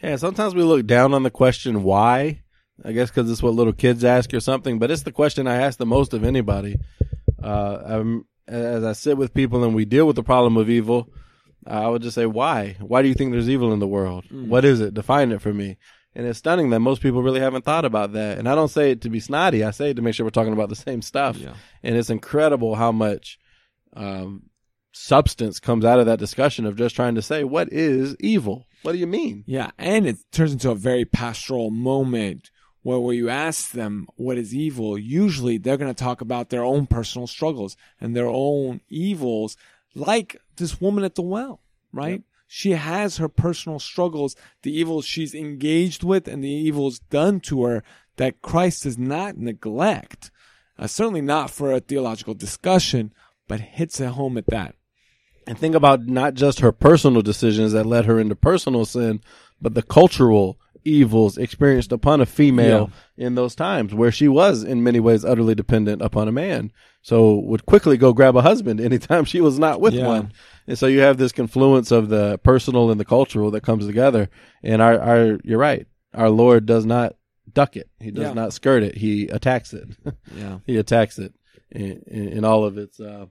Yeah, 0.01 0.15
sometimes 0.15 0.55
we 0.55 0.63
look 0.63 0.87
down 0.87 1.13
on 1.13 1.25
the 1.25 1.31
question 1.31 1.83
why. 1.83 2.43
I 2.85 2.93
guess 2.93 3.11
because 3.11 3.29
it's 3.29 3.43
what 3.43 3.55
little 3.55 3.73
kids 3.73 4.05
ask 4.05 4.33
or 4.33 4.41
something, 4.41 4.79
but 4.79 4.93
it's 4.93 5.03
the 5.03 5.11
question 5.11 5.49
I 5.49 5.57
ask 5.57 5.77
the 5.77 5.87
most 5.87 6.15
of 6.15 6.23
anybody. 6.23 6.77
Uh, 7.43 7.83
I'm, 7.85 8.27
as 8.47 8.85
I 8.85 8.93
sit 8.93 9.17
with 9.17 9.35
people 9.35 9.65
and 9.65 9.75
we 9.75 9.85
deal 9.85 10.07
with 10.07 10.17
the 10.17 10.23
problem 10.23 10.57
of 10.57 10.69
evil, 10.69 11.13
I 11.67 11.89
would 11.89 12.03
just 12.03 12.15
say, 12.15 12.27
why? 12.27 12.77
Why 12.81 13.03
do 13.03 13.09
you 13.09 13.15
think 13.15 13.33
there's 13.33 13.49
evil 13.49 13.73
in 13.73 13.79
the 13.79 13.87
world? 13.87 14.25
What 14.49 14.65
is 14.65 14.81
it? 14.81 14.95
Define 14.95 15.33
it 15.33 15.43
for 15.43 15.53
me. 15.53 15.77
And 16.15 16.27
it's 16.27 16.41
stunning 16.41 16.71
that 16.71 16.81
most 16.81 17.03
people 17.03 17.23
really 17.23 17.41
haven't 17.41 17.65
thought 17.65 17.85
about 17.85 18.15
that. 18.15 18.39
And 18.39 18.49
I 18.49 18.55
don't 18.55 18.69
say 18.69 18.91
it 18.91 19.03
to 19.03 19.11
be 19.11 19.21
snotty. 19.21 19.63
I 19.63 19.71
say 19.71 19.91
it 19.91 19.95
to 19.95 20.03
make 20.03 20.15
sure 20.15 20.27
we're 20.27 20.31
talking 20.31 20.53
about 20.53 20.69
the 20.69 20.77
same 20.77 21.03
stuff. 21.03 21.37
Yeah. 21.37 21.55
And 21.83 21.97
it's 21.97 22.11
incredible 22.11 22.75
how 22.75 22.91
much 22.91 23.39
um, 23.95 24.51
substance 24.93 25.61
comes 25.61 25.85
out 25.85 26.01
of 26.01 26.07
that 26.07 26.19
discussion 26.19 26.67
of 26.67 26.77
just 26.77 26.97
trying 26.97 27.15
to 27.15 27.23
say, 27.23 27.45
what 27.45 27.73
is 27.73 28.17
evil? 28.19 28.67
What 28.83 28.93
do 28.93 28.99
you 28.99 29.07
mean? 29.07 29.45
Yeah, 29.47 29.71
and 29.79 30.07
it 30.07 30.17
turns 30.33 30.53
into 30.53 30.71
a 30.71 30.75
very 30.75 31.05
pastoral 31.05 31.71
moment 31.71 32.51
where, 32.83 32.99
where 32.99 33.15
you 33.15 33.29
ask 33.29 33.73
them 33.73 34.07
what 34.17 34.39
is 34.39 34.55
evil. 34.55 34.99
Usually, 34.99 35.59
they're 35.59 35.77
going 35.77 35.93
to 35.93 36.05
talk 36.05 36.21
about 36.21 36.51
their 36.51 36.65
own 36.65 36.87
personal 36.87 37.27
struggles 37.27 37.77
and 38.01 38.17
their 38.17 38.29
own 38.29 38.81
evils, 38.89 39.57
like 39.95 40.37
this 40.57 40.81
woman 40.81 41.05
at 41.05 41.15
the 41.15 41.23
well, 41.23 41.61
right? 41.93 42.23
She 42.53 42.73
has 42.73 43.19
her 43.19 43.29
personal 43.29 43.79
struggles, 43.79 44.35
the 44.63 44.77
evils 44.77 45.05
she's 45.05 45.35
engaged 45.35 46.03
with, 46.03 46.27
and 46.27 46.43
the 46.43 46.49
evils 46.49 46.99
done 46.99 47.39
to 47.41 47.65
her 47.65 47.85
that 48.17 48.43
Christ 48.43 48.83
does 48.83 48.99
not 48.99 49.37
neglect. 49.37 50.31
Uh, 50.79 50.87
certainly 50.87 51.21
not 51.21 51.51
for 51.51 51.73
a 51.73 51.81
theological 51.81 52.35
discussion, 52.35 53.13
but 53.47 53.61
hits 53.61 54.01
it 54.01 54.09
home 54.09 54.37
at 54.37 54.47
that. 54.49 54.75
And 55.47 55.59
think 55.59 55.75
about 55.75 56.07
not 56.07 56.35
just 56.35 56.61
her 56.61 56.73
personal 56.73 57.23
decisions 57.23 57.73
that 57.73 57.87
led 57.87 58.07
her 58.07 58.19
into 58.19 58.35
personal 58.35 58.85
sin, 58.85 59.21
but 59.61 59.75
the 59.75 59.83
cultural 59.83 60.59
evils 60.85 61.37
experienced 61.39 61.93
upon 61.93 62.21
a 62.21 62.27
female 62.27 62.91
in 63.17 63.35
those 63.35 63.55
times 63.55 63.95
where 63.95 64.11
she 64.13 64.29
was 64.29 64.63
in 64.63 64.83
many 64.83 65.01
ways 65.01 65.25
utterly 65.25 65.55
dependent 65.55 66.03
upon 66.03 66.29
a 66.29 66.33
man. 66.33 66.73
So 67.03 67.37
would 67.41 67.65
quickly 67.67 67.97
go 67.97 68.13
grab 68.13 68.37
a 68.37 68.43
husband 68.43 68.81
anytime 68.81 69.25
she 69.25 69.41
was 69.41 69.59
not 69.59 69.81
with 69.81 69.95
Yeah. 69.95 70.07
one. 70.07 70.33
And 70.67 70.79
so 70.79 70.87
you 70.87 71.01
have 71.01 71.17
this 71.19 71.33
confluence 71.33 71.91
of 71.91 72.09
the 72.09 72.39
personal 72.39 72.91
and 72.91 73.01
the 73.01 73.05
cultural 73.05 73.51
that 73.53 73.63
comes 73.63 73.87
together. 73.87 74.29
And 74.63 74.81
our, 74.83 74.99
our, 75.01 75.39
you're 75.45 75.59
right. 75.59 75.87
Our 76.15 76.31
Lord 76.31 76.67
does 76.67 76.85
not 76.85 77.17
duck 77.53 77.77
it. 77.77 77.89
He 77.99 78.11
does 78.11 78.25
Yeah. 78.25 78.33
not 78.35 78.53
skirt 78.53 78.83
it. 78.83 78.97
He 78.97 79.29
attacks 79.29 79.73
it. 79.73 79.89
Yeah. 80.37 80.59
he 80.67 80.77
attacks 80.77 81.19
it 81.19 81.35
in, 81.71 82.03
in, 82.07 82.29
in 82.29 82.45
all 82.45 82.65
of 82.65 82.79
its, 82.79 83.01
uh, 83.01 83.27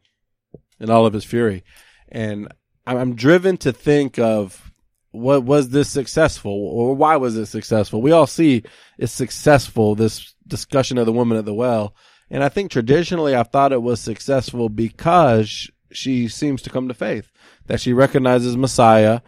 in 0.80 0.90
all 0.90 1.06
of 1.06 1.14
his 1.14 1.24
fury. 1.26 1.64
And 2.10 2.52
I'm 2.88 3.14
driven 3.16 3.58
to 3.58 3.72
think 3.72 4.18
of 4.18 4.69
what 5.12 5.43
was 5.43 5.69
this 5.69 5.89
successful 5.89 6.52
or 6.52 6.95
why 6.95 7.17
was 7.17 7.36
it 7.36 7.48
successful? 7.48 8.02
We 8.02 8.12
all 8.12 8.28
see 8.28 8.63
it's 8.98 9.12
successful, 9.12 9.95
this 9.95 10.34
discussion 10.48 10.98
of 10.98 11.06
the 11.06 11.13
woman 11.13 11.38
at 11.38 11.45
the 11.45 11.54
well. 11.54 11.95
And 12.30 12.43
I 12.43 12.50
think 12.50 12.72
traditionally 12.72 13.34
I've 13.34 13.50
thought 13.50 13.74
it 13.74 13.82
was 13.82 14.00
successful 14.00 14.69
because 14.69 15.69
she 15.91 16.28
seems 16.28 16.62
to 16.62 16.69
come 16.69 16.88
to 16.88 16.93
faith, 16.93 17.32
that 17.65 17.82
she 17.82 17.93
recognizes 17.93 18.56
Messiah 18.56 19.22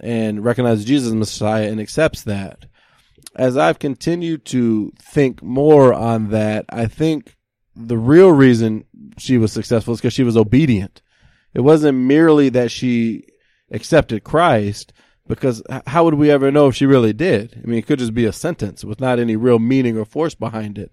and 0.00 0.44
recognizes 0.44 0.84
Jesus 0.84 1.12
Messiah 1.12 1.68
and 1.70 1.80
accepts 1.80 2.22
that. 2.22 2.66
As 3.34 3.58
I've 3.58 3.78
continued 3.78 4.46
to 4.46 4.92
think 4.98 5.42
more 5.42 5.92
on 5.92 6.30
that, 6.30 6.64
I 6.70 6.86
think 6.86 7.36
the 7.74 7.98
real 7.98 8.30
reason 8.30 8.84
she 9.18 9.36
was 9.36 9.52
successful 9.52 9.92
is 9.92 10.00
because 10.00 10.14
she 10.14 10.22
was 10.22 10.36
obedient. 10.36 11.02
It 11.52 11.60
wasn't 11.60 11.98
merely 11.98 12.48
that 12.50 12.70
she 12.70 13.24
accepted 13.70 14.24
Christ, 14.24 14.92
because 15.28 15.62
how 15.86 16.04
would 16.04 16.14
we 16.14 16.30
ever 16.30 16.50
know 16.50 16.68
if 16.68 16.76
she 16.76 16.86
really 16.86 17.12
did? 17.12 17.60
I 17.62 17.66
mean, 17.66 17.78
it 17.78 17.86
could 17.86 17.98
just 17.98 18.14
be 18.14 18.26
a 18.26 18.32
sentence 18.32 18.84
with 18.84 19.00
not 19.00 19.18
any 19.18 19.36
real 19.36 19.58
meaning 19.58 19.98
or 19.98 20.04
force 20.04 20.34
behind 20.34 20.78
it. 20.78 20.92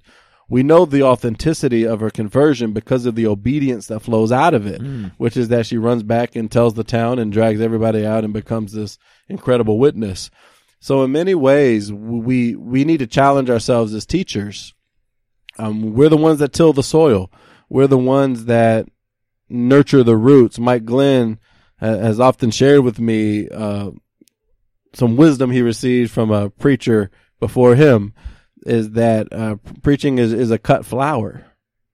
We 0.49 0.61
know 0.61 0.85
the 0.85 1.03
authenticity 1.03 1.85
of 1.85 2.01
her 2.01 2.09
conversion 2.09 2.73
because 2.73 3.05
of 3.05 3.15
the 3.15 3.27
obedience 3.27 3.87
that 3.87 4.01
flows 4.01 4.31
out 4.31 4.53
of 4.53 4.67
it, 4.67 4.81
which 5.17 5.37
is 5.37 5.47
that 5.47 5.65
she 5.65 5.77
runs 5.77 6.03
back 6.03 6.35
and 6.35 6.51
tells 6.51 6.73
the 6.73 6.83
town 6.83 7.17
and 7.17 7.31
drags 7.31 7.61
everybody 7.61 8.05
out 8.05 8.23
and 8.23 8.33
becomes 8.33 8.73
this 8.73 8.97
incredible 9.29 9.79
witness. 9.79 10.29
So 10.79 11.03
in 11.03 11.13
many 11.13 11.33
ways, 11.33 11.93
we, 11.93 12.55
we 12.55 12.83
need 12.83 12.97
to 12.97 13.07
challenge 13.07 13.49
ourselves 13.49 13.93
as 13.93 14.05
teachers. 14.05 14.73
Um, 15.57 15.93
we're 15.93 16.09
the 16.09 16.17
ones 16.17 16.39
that 16.39 16.51
till 16.51 16.73
the 16.73 16.83
soil. 16.83 17.31
We're 17.69 17.87
the 17.87 17.97
ones 17.97 18.45
that 18.45 18.87
nurture 19.47 20.03
the 20.03 20.17
roots. 20.17 20.59
Mike 20.59 20.83
Glenn 20.83 21.39
has 21.77 22.19
often 22.19 22.51
shared 22.51 22.81
with 22.81 22.99
me, 22.99 23.47
uh, 23.49 23.91
some 24.93 25.17
wisdom 25.17 25.51
he 25.51 25.61
received 25.61 26.11
from 26.11 26.31
a 26.31 26.49
preacher 26.49 27.11
before 27.39 27.75
him 27.75 28.13
is 28.65 28.91
that, 28.91 29.31
uh, 29.31 29.55
preaching 29.81 30.17
is, 30.17 30.31
is 30.31 30.51
a 30.51 30.57
cut 30.57 30.85
flower. 30.85 31.45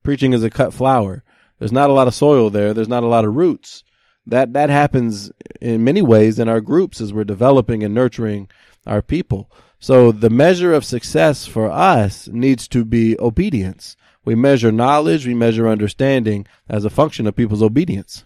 Preaching 0.03 0.33
is 0.33 0.43
a 0.43 0.49
cut 0.49 0.73
flower. 0.73 1.23
There's 1.57 1.71
not 1.71 1.89
a 1.89 1.93
lot 1.93 2.07
of 2.07 2.13
soil 2.13 2.49
there. 2.49 2.73
There's 2.73 2.88
not 2.88 3.03
a 3.03 3.07
lot 3.07 3.25
of 3.25 3.35
roots. 3.35 3.83
That, 4.25 4.53
that 4.53 4.69
happens 4.69 5.31
in 5.59 5.83
many 5.83 6.01
ways 6.01 6.39
in 6.39 6.47
our 6.47 6.62
groups 6.62 7.01
as 7.01 7.12
we're 7.12 7.23
developing 7.23 7.83
and 7.83 7.93
nurturing 7.93 8.49
our 8.85 9.01
people. 9.01 9.51
So 9.79 10.12
the 10.12 10.29
measure 10.29 10.73
of 10.73 10.85
success 10.85 11.45
for 11.45 11.71
us 11.71 12.27
needs 12.27 12.67
to 12.69 12.85
be 12.85 13.17
obedience. 13.19 13.95
We 14.25 14.35
measure 14.35 14.71
knowledge, 14.71 15.25
we 15.25 15.33
measure 15.33 15.67
understanding 15.67 16.45
as 16.67 16.85
a 16.85 16.89
function 16.89 17.25
of 17.27 17.35
people's 17.35 17.63
obedience. 17.63 18.25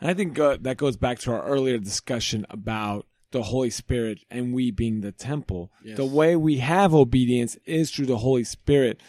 And 0.00 0.10
I 0.10 0.14
think 0.14 0.38
uh, 0.38 0.56
that 0.62 0.76
goes 0.76 0.96
back 0.96 1.18
to 1.20 1.32
our 1.32 1.44
earlier 1.44 1.78
discussion 1.78 2.46
about 2.50 3.06
the 3.30 3.42
Holy 3.42 3.70
Spirit 3.70 4.20
and 4.30 4.54
we 4.54 4.70
being 4.70 5.00
the 5.00 5.12
temple. 5.12 5.70
Yes. 5.84 5.96
The 5.96 6.04
way 6.04 6.36
we 6.36 6.58
have 6.58 6.94
obedience 6.94 7.56
is 7.64 7.90
through 7.90 8.06
the 8.06 8.18
Holy 8.18 8.44
Spirit 8.44 9.00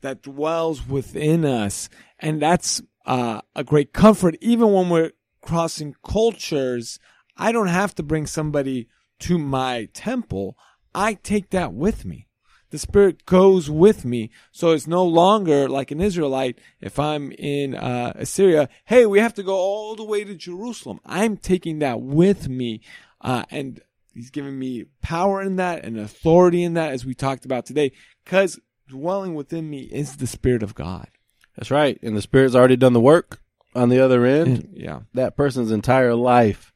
that 0.00 0.22
dwells 0.22 0.86
within 0.86 1.44
us. 1.44 1.88
And 2.18 2.40
that's 2.40 2.82
uh, 3.04 3.40
a 3.54 3.64
great 3.64 3.92
comfort, 3.92 4.36
even 4.40 4.72
when 4.72 4.88
we're 4.88 5.12
crossing 5.42 5.94
cultures. 6.04 6.98
I 7.36 7.52
don't 7.52 7.68
have 7.68 7.94
to 7.96 8.02
bring 8.02 8.26
somebody 8.26 8.88
to 9.20 9.38
my 9.38 9.88
temple. 9.92 10.56
I 10.94 11.14
take 11.14 11.50
that 11.50 11.72
with 11.72 12.04
me. 12.04 12.26
The 12.70 12.78
Spirit 12.78 13.26
goes 13.26 13.70
with 13.70 14.04
me. 14.04 14.30
So 14.50 14.72
it's 14.72 14.86
no 14.86 15.04
longer 15.04 15.68
like 15.68 15.90
an 15.90 16.00
Israelite. 16.00 16.58
If 16.80 16.98
I'm 16.98 17.30
in 17.32 17.74
uh, 17.74 18.12
Assyria, 18.16 18.68
hey, 18.86 19.06
we 19.06 19.20
have 19.20 19.34
to 19.34 19.42
go 19.42 19.54
all 19.54 19.94
the 19.94 20.04
way 20.04 20.24
to 20.24 20.34
Jerusalem. 20.34 21.00
I'm 21.04 21.36
taking 21.36 21.78
that 21.78 22.00
with 22.00 22.48
me. 22.48 22.80
Uh, 23.26 23.44
and 23.50 23.80
He's 24.14 24.30
giving 24.30 24.58
me 24.58 24.86
power 25.02 25.42
in 25.42 25.56
that 25.56 25.84
and 25.84 25.98
authority 25.98 26.62
in 26.62 26.74
that, 26.74 26.92
as 26.92 27.04
we 27.04 27.12
talked 27.14 27.44
about 27.44 27.66
today, 27.66 27.92
because 28.24 28.58
dwelling 28.88 29.34
within 29.34 29.68
me 29.68 29.80
is 29.80 30.16
the 30.16 30.26
Spirit 30.26 30.62
of 30.62 30.74
God. 30.74 31.08
That's 31.56 31.70
right. 31.70 31.98
And 32.02 32.16
the 32.16 32.22
Spirit's 32.22 32.54
already 32.54 32.76
done 32.76 32.94
the 32.94 33.00
work 33.00 33.40
on 33.74 33.90
the 33.90 34.00
other 34.02 34.24
end. 34.24 34.48
And, 34.48 34.68
yeah. 34.72 35.00
that 35.12 35.36
person's 35.36 35.70
entire 35.70 36.14
life 36.14 36.72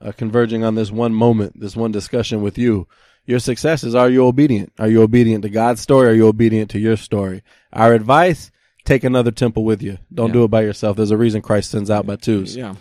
uh, 0.00 0.12
converging 0.12 0.64
on 0.64 0.76
this 0.76 0.90
one 0.90 1.12
moment, 1.12 1.60
this 1.60 1.76
one 1.76 1.92
discussion 1.92 2.40
with 2.40 2.56
you. 2.56 2.88
Your 3.26 3.38
success 3.38 3.84
is 3.84 3.94
are 3.94 4.08
you 4.08 4.24
obedient? 4.24 4.72
Are 4.78 4.88
you 4.88 5.02
obedient 5.02 5.42
to 5.42 5.50
God's 5.50 5.82
story? 5.82 6.08
Are 6.08 6.14
you 6.14 6.28
obedient 6.28 6.70
to 6.70 6.78
your 6.78 6.96
story? 6.96 7.42
Our 7.70 7.92
advice, 7.92 8.50
take 8.86 9.04
another 9.04 9.30
temple 9.30 9.64
with 9.64 9.82
you. 9.82 9.98
Don't 10.14 10.28
Yeah. 10.28 10.32
do 10.34 10.44
it 10.44 10.48
by 10.50 10.62
yourself. 10.62 10.96
There's 10.96 11.10
a 11.10 11.18
reason 11.18 11.42
Christ 11.42 11.70
sends 11.70 11.90
out 11.90 12.06
by 12.06 12.16
twos. 12.16 12.56
Yeah. 12.56 12.76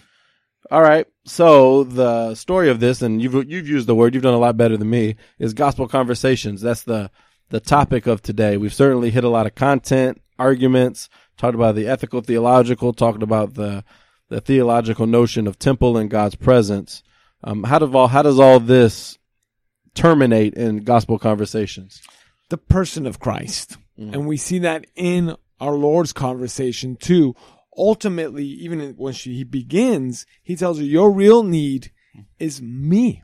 All 0.72 0.82
right. 0.82 1.08
So 1.26 1.84
the 1.84 2.36
story 2.36 2.70
of 2.70 2.80
this, 2.80 3.02
and 3.02 3.22
you've 3.22 3.34
you've 3.50 3.68
used 3.68 3.88
the 3.88 3.96
word, 3.96 4.14
you've 4.14 4.24
done 4.24 4.34
a 4.34 4.40
lot 4.40 4.58
better 4.58 4.78
than 4.78 4.90
me, 4.90 5.16
is 5.40 5.54
gospel 5.54 5.88
conversations. 5.88 6.62
That's 6.62 6.84
the 6.84 7.10
the 7.50 7.60
topic 7.60 8.08
of 8.08 8.22
today. 8.22 8.58
We've 8.58 8.74
certainly 8.74 9.10
hit 9.10 9.24
a 9.24 9.30
lot 9.30 9.46
of 9.46 9.56
content, 9.56 10.22
arguments, 10.38 11.10
talked 11.38 11.56
about 11.56 11.76
the 11.76 11.88
ethical, 11.88 12.22
theological, 12.22 12.94
talked 12.94 13.24
about 13.24 13.54
the 13.54 13.84
the 14.30 14.42
theological 14.42 15.08
notion 15.08 15.48
of 15.48 15.58
temple 15.58 15.98
and 15.98 16.10
God's 16.10 16.36
presence. 16.36 17.04
Um, 17.44 17.64
how 17.64 17.80
does 17.80 17.94
all 17.94 18.08
how 18.08 18.22
does 18.22 18.40
all 18.40 18.60
this 18.60 19.18
terminate 19.94 20.54
in 20.56 20.84
gospel 20.84 21.18
conversations? 21.18 22.02
the 22.50 22.58
person 22.58 23.06
of 23.06 23.20
Christ. 23.20 23.78
And 24.14 24.28
we 24.28 24.38
see 24.38 24.60
that 24.60 24.86
in 24.96 25.36
our 25.60 25.74
Lord's 25.74 26.14
conversation 26.14 26.96
too. 26.96 27.36
Ultimately, 27.78 28.46
even 28.46 28.96
when 28.98 29.14
she, 29.14 29.36
he 29.36 29.44
begins, 29.44 30.26
he 30.42 30.56
tells 30.56 30.80
her, 30.80 30.84
Your 30.84 31.12
real 31.12 31.44
need 31.44 31.92
is 32.40 32.62
me. 32.62 33.24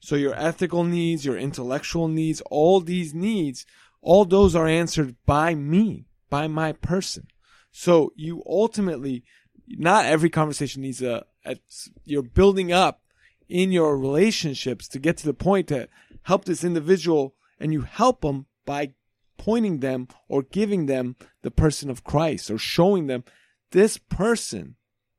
So 0.00 0.14
your 0.14 0.34
ethical 0.34 0.84
needs, 0.84 1.24
your 1.24 1.36
intellectual 1.36 2.06
needs, 2.06 2.40
all 2.42 2.80
these 2.80 3.12
needs, 3.12 3.66
all 4.00 4.24
those 4.24 4.54
are 4.54 4.68
answered 4.68 5.16
by 5.26 5.54
me, 5.54 6.06
by 6.30 6.46
my 6.46 6.72
person. 6.72 7.26
So 7.72 8.12
you 8.14 8.42
ultimately, 8.46 9.24
not 9.66 10.06
every 10.06 10.30
conversation 10.30 10.82
needs 10.82 11.02
a, 11.02 11.24
a 11.44 11.56
you're 12.04 12.22
building 12.22 12.72
up 12.72 13.00
in 13.48 13.72
your 13.72 13.98
relationships 13.98 14.86
to 14.88 14.98
get 14.98 15.16
to 15.18 15.26
the 15.26 15.34
point 15.34 15.68
to 15.68 15.88
help 16.22 16.44
this 16.44 16.64
individual 16.64 17.34
and 17.58 17.72
you 17.72 17.82
help 17.82 18.20
them 18.20 18.46
by 18.64 18.92
pointing 19.36 19.80
them 19.80 20.08
or 20.28 20.42
giving 20.42 20.86
them 20.86 21.16
the 21.42 21.50
person 21.50 21.90
of 21.90 22.04
Christ 22.04 22.50
or 22.50 22.58
showing 22.58 23.06
them 23.06 23.24
this 23.70 23.98
person, 23.98 24.76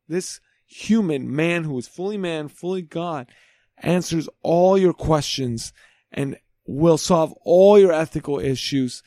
this 0.08 0.40
human 0.66 1.34
man 1.34 1.64
who 1.64 1.78
is 1.78 1.88
fully 1.88 2.18
man, 2.18 2.48
fully 2.48 2.82
God, 2.82 3.32
answers 3.78 4.28
all 4.42 4.78
your 4.78 4.94
questions 4.94 5.74
and 6.12 6.38
will 6.66 6.98
solve 6.98 7.34
all 7.44 7.80
your 7.80 7.94
ethical 7.94 8.40
issues 8.40 9.02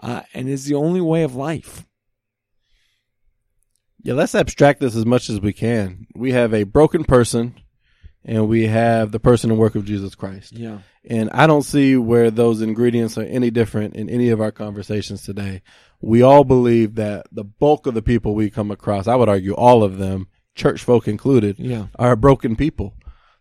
uh, 0.00 0.22
and 0.34 0.48
is 0.48 0.64
the 0.64 0.74
only 0.74 1.00
way 1.00 1.22
of 1.22 1.34
life. 1.34 1.86
Yeah, 4.02 4.14
let's 4.14 4.34
abstract 4.34 4.80
this 4.80 4.96
as 4.96 5.06
much 5.06 5.30
as 5.30 5.40
we 5.40 5.52
can. 5.52 6.06
We 6.14 6.32
have 6.32 6.52
a 6.52 6.64
broken 6.64 7.04
person, 7.04 7.54
and 8.24 8.48
we 8.48 8.66
have 8.66 9.10
the 9.12 9.20
person 9.20 9.50
and 9.50 9.58
work 9.58 9.74
of 9.74 9.84
Jesus 9.84 10.14
Christ. 10.14 10.52
Yeah. 10.52 10.78
And 11.08 11.30
I 11.32 11.46
don't 11.46 11.62
see 11.62 11.96
where 11.96 12.30
those 12.30 12.62
ingredients 12.62 13.18
are 13.18 13.22
any 13.22 13.50
different 13.50 13.96
in 13.96 14.08
any 14.08 14.28
of 14.30 14.40
our 14.40 14.52
conversations 14.52 15.22
today. 15.24 15.62
We 16.00 16.22
all 16.22 16.44
believe 16.44 16.94
that 16.96 17.26
the 17.32 17.44
bulk 17.44 17.86
of 17.86 17.94
the 17.94 18.02
people 18.02 18.34
we 18.34 18.50
come 18.50 18.70
across, 18.70 19.06
I 19.08 19.14
would 19.16 19.28
argue 19.28 19.54
all 19.54 19.82
of 19.82 19.98
them, 19.98 20.28
church 20.54 20.82
folk 20.84 21.08
included, 21.08 21.58
Yeah. 21.58 21.86
are 21.98 22.14
broken 22.16 22.56
people. 22.56 22.94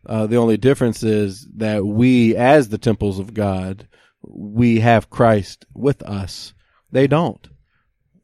Uh, 0.06 0.26
the 0.26 0.38
only 0.38 0.58
difference 0.58 1.04
is 1.04 1.48
that 1.58 1.86
we, 1.86 2.36
as 2.36 2.70
the 2.70 2.78
temples 2.80 3.20
of 3.20 3.34
God, 3.36 3.88
we 4.24 4.80
have 4.80 5.10
Christ 5.12 5.66
with 5.76 6.02
us. 6.04 6.54
They 6.92 7.06
don't. 7.08 7.48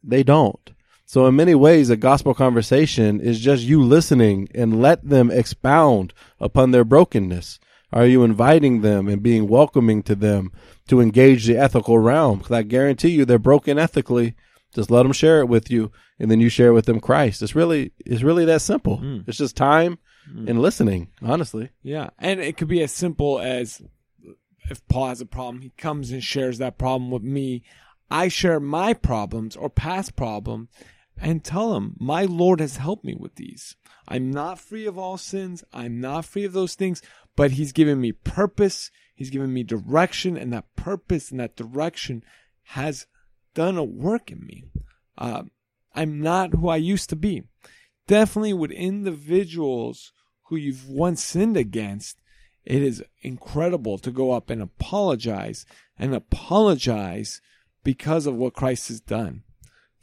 They 0.03 0.23
don't. 0.23 0.71
So 1.07 1.25
in 1.25 1.37
many 1.37 1.55
ways, 1.55 1.89
a 1.89 1.95
gospel 1.95 2.33
conversation 2.33 3.21
is 3.21 3.39
just 3.39 3.63
you 3.63 3.81
listening 3.81 4.49
and 4.53 4.81
let 4.81 5.07
them 5.07 5.31
expound 5.31 6.13
upon 6.37 6.71
their 6.71 6.83
brokenness. 6.83 7.61
Are 7.93 8.05
you 8.05 8.25
inviting 8.25 8.81
them 8.81 9.07
and 9.07 9.23
being 9.23 9.47
welcoming 9.47 10.03
to 10.03 10.15
them 10.15 10.51
to 10.89 10.99
engage 10.99 11.45
the 11.45 11.57
ethical 11.57 11.97
realm? 11.97 12.39
Because 12.39 12.51
I 12.51 12.63
guarantee 12.63 13.11
you 13.11 13.23
they're 13.23 13.39
broken 13.39 13.79
ethically. 13.79 14.35
Just 14.75 14.91
let 14.91 15.03
them 15.03 15.13
share 15.13 15.39
it 15.39 15.47
with 15.47 15.71
you, 15.71 15.93
and 16.19 16.29
then 16.29 16.41
you 16.41 16.49
share 16.49 16.73
with 16.73 16.87
them 16.87 16.99
Christ. 16.99 17.41
It's 17.41 17.55
really, 17.55 17.93
it's 18.05 18.21
really 18.21 18.43
that 18.43 18.61
simple. 18.61 18.97
Hmm. 18.97 19.19
It's 19.27 19.37
just 19.37 19.55
time 19.55 19.99
hmm. 20.29 20.49
and 20.49 20.61
listening. 20.61 21.07
Honestly, 21.21 21.69
Yeah. 21.83 22.09
And 22.19 22.41
it 22.41 22.57
could 22.57 22.67
be 22.67 22.83
as 22.83 22.91
simple 22.91 23.39
as 23.39 23.81
if 24.69 24.85
Paul 24.89 25.07
has 25.07 25.21
a 25.21 25.25
problem, 25.25 25.61
he 25.61 25.71
comes 25.77 26.11
and 26.11 26.21
shares 26.21 26.57
that 26.57 26.77
problem 26.77 27.11
with 27.11 27.23
me. 27.23 27.63
I 28.11 28.27
share 28.27 28.59
my 28.59 28.93
problems 28.93 29.55
or 29.55 29.69
past 29.69 30.17
problems 30.17 30.67
and 31.19 31.43
tell 31.43 31.75
him, 31.75 31.95
my 31.99 32.23
Lord 32.23 32.59
has 32.59 32.77
helped 32.77 33.03
me 33.03 33.15
with 33.15 33.35
these. 33.35 33.75
I'm 34.07 34.31
not 34.31 34.59
free 34.59 34.85
of 34.85 34.97
all 34.97 35.17
sins. 35.17 35.63
I'm 35.73 35.99
not 35.99 36.25
free 36.25 36.45
of 36.45 36.53
those 36.53 36.75
things, 36.75 37.01
but 37.35 37.51
he's 37.51 37.71
given 37.71 37.99
me 37.99 38.11
purpose. 38.11 38.91
He's 39.15 39.29
given 39.29 39.53
me 39.53 39.63
direction 39.63 40.37
and 40.37 40.53
that 40.53 40.75
purpose 40.75 41.31
and 41.31 41.39
that 41.39 41.55
direction 41.55 42.23
has 42.63 43.07
done 43.53 43.77
a 43.77 43.83
work 43.83 44.31
in 44.31 44.45
me. 44.45 44.65
Uh, 45.17 45.43
I'm 45.95 46.21
not 46.21 46.53
who 46.53 46.69
I 46.69 46.77
used 46.77 47.09
to 47.09 47.15
be. 47.15 47.43
Definitely 48.07 48.53
with 48.53 48.71
individuals 48.71 50.13
who 50.43 50.55
you've 50.55 50.87
once 50.87 51.23
sinned 51.23 51.57
against, 51.57 52.17
it 52.63 52.81
is 52.83 53.03
incredible 53.21 53.97
to 53.97 54.11
go 54.11 54.31
up 54.31 54.49
and 54.49 54.61
apologize 54.61 55.65
and 55.97 56.13
apologize 56.13 57.41
because 57.83 58.27
of 58.27 58.35
what 58.35 58.53
Christ 58.53 58.89
has 58.89 59.01
done 59.01 59.43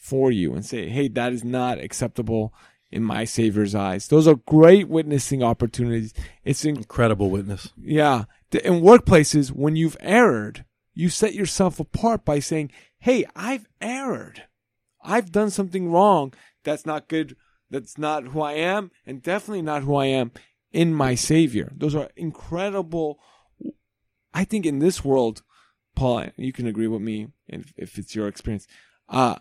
for 0.05 0.31
you 0.31 0.53
and 0.53 0.65
say, 0.67 0.91
hey, 0.91 1.09
that 1.09 1.33
is 1.33 1.43
not 1.43 1.79
acceptable 1.79 2.53
in 2.91 3.03
my 3.03 3.25
Savior's 3.25 3.75
eyes. 3.75 4.09
Those 4.09 4.29
are 4.29 4.35
great 4.35 4.87
witnessing 4.87 5.43
opportunities. 5.43 6.13
It's 6.45 6.63
in, 6.63 6.77
Incredible 6.77 7.31
witness. 7.31 7.71
yeah. 7.81 8.25
In 8.53 8.83
workplaces, 8.83 9.49
when 9.51 9.77
you've 9.77 9.97
erred, 10.01 10.67
you 10.93 11.09
set 11.09 11.33
yourself 11.33 11.81
apart 11.81 12.23
by 12.25 12.39
saying, 12.39 12.71
Hey, 12.99 13.25
I've 13.35 13.67
erred. 13.81 14.43
I've 15.03 15.33
done 15.33 15.49
something 15.49 15.91
wrong. 15.91 16.35
That's 16.65 16.85
not 16.85 17.09
good. 17.09 17.35
That's 17.71 17.97
not 17.97 18.29
who 18.29 18.43
I 18.43 18.53
am 18.53 18.91
and 19.07 19.23
definitely 19.23 19.63
not 19.63 19.85
who 19.85 19.95
I 19.97 20.07
am 20.07 20.33
in 20.71 20.93
my 20.95 21.15
Savior. 21.15 21.73
Those 21.75 21.95
are 21.95 22.11
incredible. 22.15 23.19
I 24.35 24.45
think 24.45 24.67
in 24.67 24.81
this 24.81 25.03
world, 25.03 25.43
Paul, 25.97 26.27
you 26.37 26.53
can 26.53 26.67
agree 26.67 26.89
with 26.89 27.01
me 27.01 27.29
if, 27.49 27.73
if 27.77 27.99
it's 27.99 28.15
your 28.15 28.29
experience. 28.29 28.67
Uh, 29.09 29.37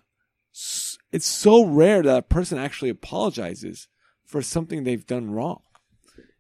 it's 1.12 1.26
so 1.26 1.66
rare 1.66 2.02
that 2.04 2.18
a 2.18 2.22
person 2.22 2.58
actually 2.58 2.90
apologizes 2.90 3.88
for 4.26 4.42
something 4.42 4.84
they've 4.84 5.06
done 5.06 5.32
wrong. 5.32 5.62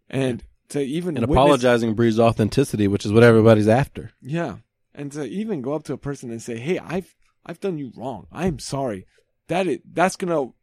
And 0.09 0.43
to 0.69 0.81
even 0.81 1.17
And 1.17 1.27
witness- 1.27 1.35
apologizing 1.43 1.93
breeds 1.95 2.19
authenticity, 2.19 2.87
which 2.87 3.05
is 3.05 3.11
what 3.11 3.23
everybody's 3.23 3.67
after. 3.67 4.11
yeah. 4.21 4.57
And 4.95 5.11
to 5.13 5.23
even 5.25 5.63
go 5.63 5.73
up 5.73 5.83
to 5.85 5.93
a 5.93 5.97
person 5.97 6.29
and 6.29 6.39
say, 6.39 6.57
"Hey, 6.59 6.77
I've 6.77 7.15
I've 7.43 7.59
done 7.59 7.79
you 7.79 7.91
wrong. 7.97 8.27
I'm 8.31 8.59
sorry." 8.59 9.07
That 9.47 9.65
it 9.65 9.81
that's 9.91 10.15
going 10.15 10.29
to 10.31 10.53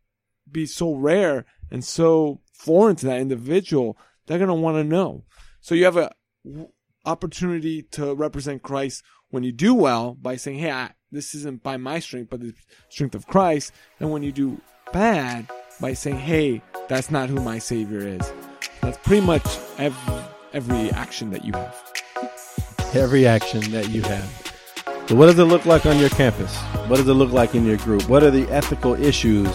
be 0.50 0.66
so 0.66 0.94
rare 0.94 1.46
and 1.68 1.84
so 1.84 2.40
foreign 2.52 2.94
to 2.96 3.06
that 3.06 3.20
individual. 3.20 3.96
They're 4.26 4.38
going 4.38 4.46
to 4.46 4.54
want 4.54 4.76
to 4.76 4.84
know. 4.84 5.24
So 5.60 5.74
you 5.74 5.84
have 5.84 5.96
a 5.96 6.12
w- 6.44 6.68
opportunity 7.04 7.82
to 7.90 8.14
represent 8.14 8.62
Christ 8.62 9.02
when 9.30 9.42
you 9.42 9.50
do 9.50 9.74
well 9.74 10.14
by 10.14 10.36
saying, 10.36 10.60
"Hey, 10.60 10.70
I, 10.70 10.92
this 11.12 11.34
isn't 11.34 11.62
by 11.62 11.76
my 11.76 11.98
strength, 11.98 12.30
but 12.30 12.40
the 12.40 12.54
strength 12.88 13.14
of 13.14 13.26
Christ." 13.26 13.72
And 13.98 14.10
when 14.10 14.22
you 14.22 14.32
do 14.32 14.60
bad 14.92 15.48
by 15.80 15.94
saying, 15.94 16.18
"Hey, 16.18 16.62
that's 16.88 17.10
not 17.10 17.28
who 17.28 17.40
my 17.40 17.58
savior 17.58 18.00
is." 18.00 18.32
That's 18.82 18.98
pretty 18.98 19.24
much 19.24 19.46
every 19.78 20.14
every 20.52 20.90
action 20.90 21.30
that 21.30 21.44
you 21.44 21.52
have. 21.52 21.76
Every 22.94 23.26
action 23.26 23.60
that 23.72 23.90
you 23.90 24.02
have. 24.02 24.28
So, 25.08 25.16
what 25.16 25.26
does 25.26 25.38
it 25.38 25.44
look 25.44 25.66
like 25.66 25.86
on 25.86 25.98
your 25.98 26.08
campus? 26.10 26.56
What 26.86 26.96
does 26.96 27.08
it 27.08 27.14
look 27.14 27.32
like 27.32 27.54
in 27.54 27.64
your 27.64 27.76
group? 27.78 28.08
What 28.08 28.22
are 28.22 28.30
the 28.30 28.48
ethical 28.50 28.94
issues 28.94 29.48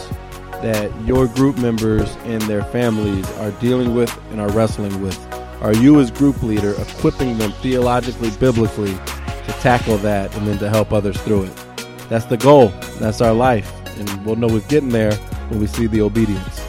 that 0.61 0.91
your 1.05 1.27
group 1.27 1.57
members 1.57 2.15
and 2.23 2.41
their 2.43 2.63
families 2.65 3.29
are 3.37 3.51
dealing 3.51 3.95
with 3.95 4.13
and 4.31 4.39
are 4.39 4.49
wrestling 4.51 5.01
with? 5.01 5.17
Are 5.61 5.73
you, 5.73 5.99
as 5.99 6.11
group 6.11 6.41
leader, 6.43 6.73
equipping 6.79 7.37
them 7.37 7.51
theologically, 7.53 8.31
biblically 8.31 8.97
to 9.45 9.53
tackle 9.53 9.97
that 9.97 10.35
and 10.35 10.47
then 10.47 10.57
to 10.59 10.69
help 10.69 10.91
others 10.93 11.19
through 11.21 11.43
it? 11.43 11.65
That's 12.09 12.25
the 12.25 12.37
goal. 12.37 12.69
That's 12.99 13.21
our 13.21 13.33
life. 13.33 13.71
And 13.97 14.25
we'll 14.25 14.35
know 14.35 14.47
we're 14.47 14.59
getting 14.61 14.89
there 14.89 15.15
when 15.49 15.59
we 15.59 15.67
see 15.67 15.87
the 15.87 16.01
obedience. 16.01 16.61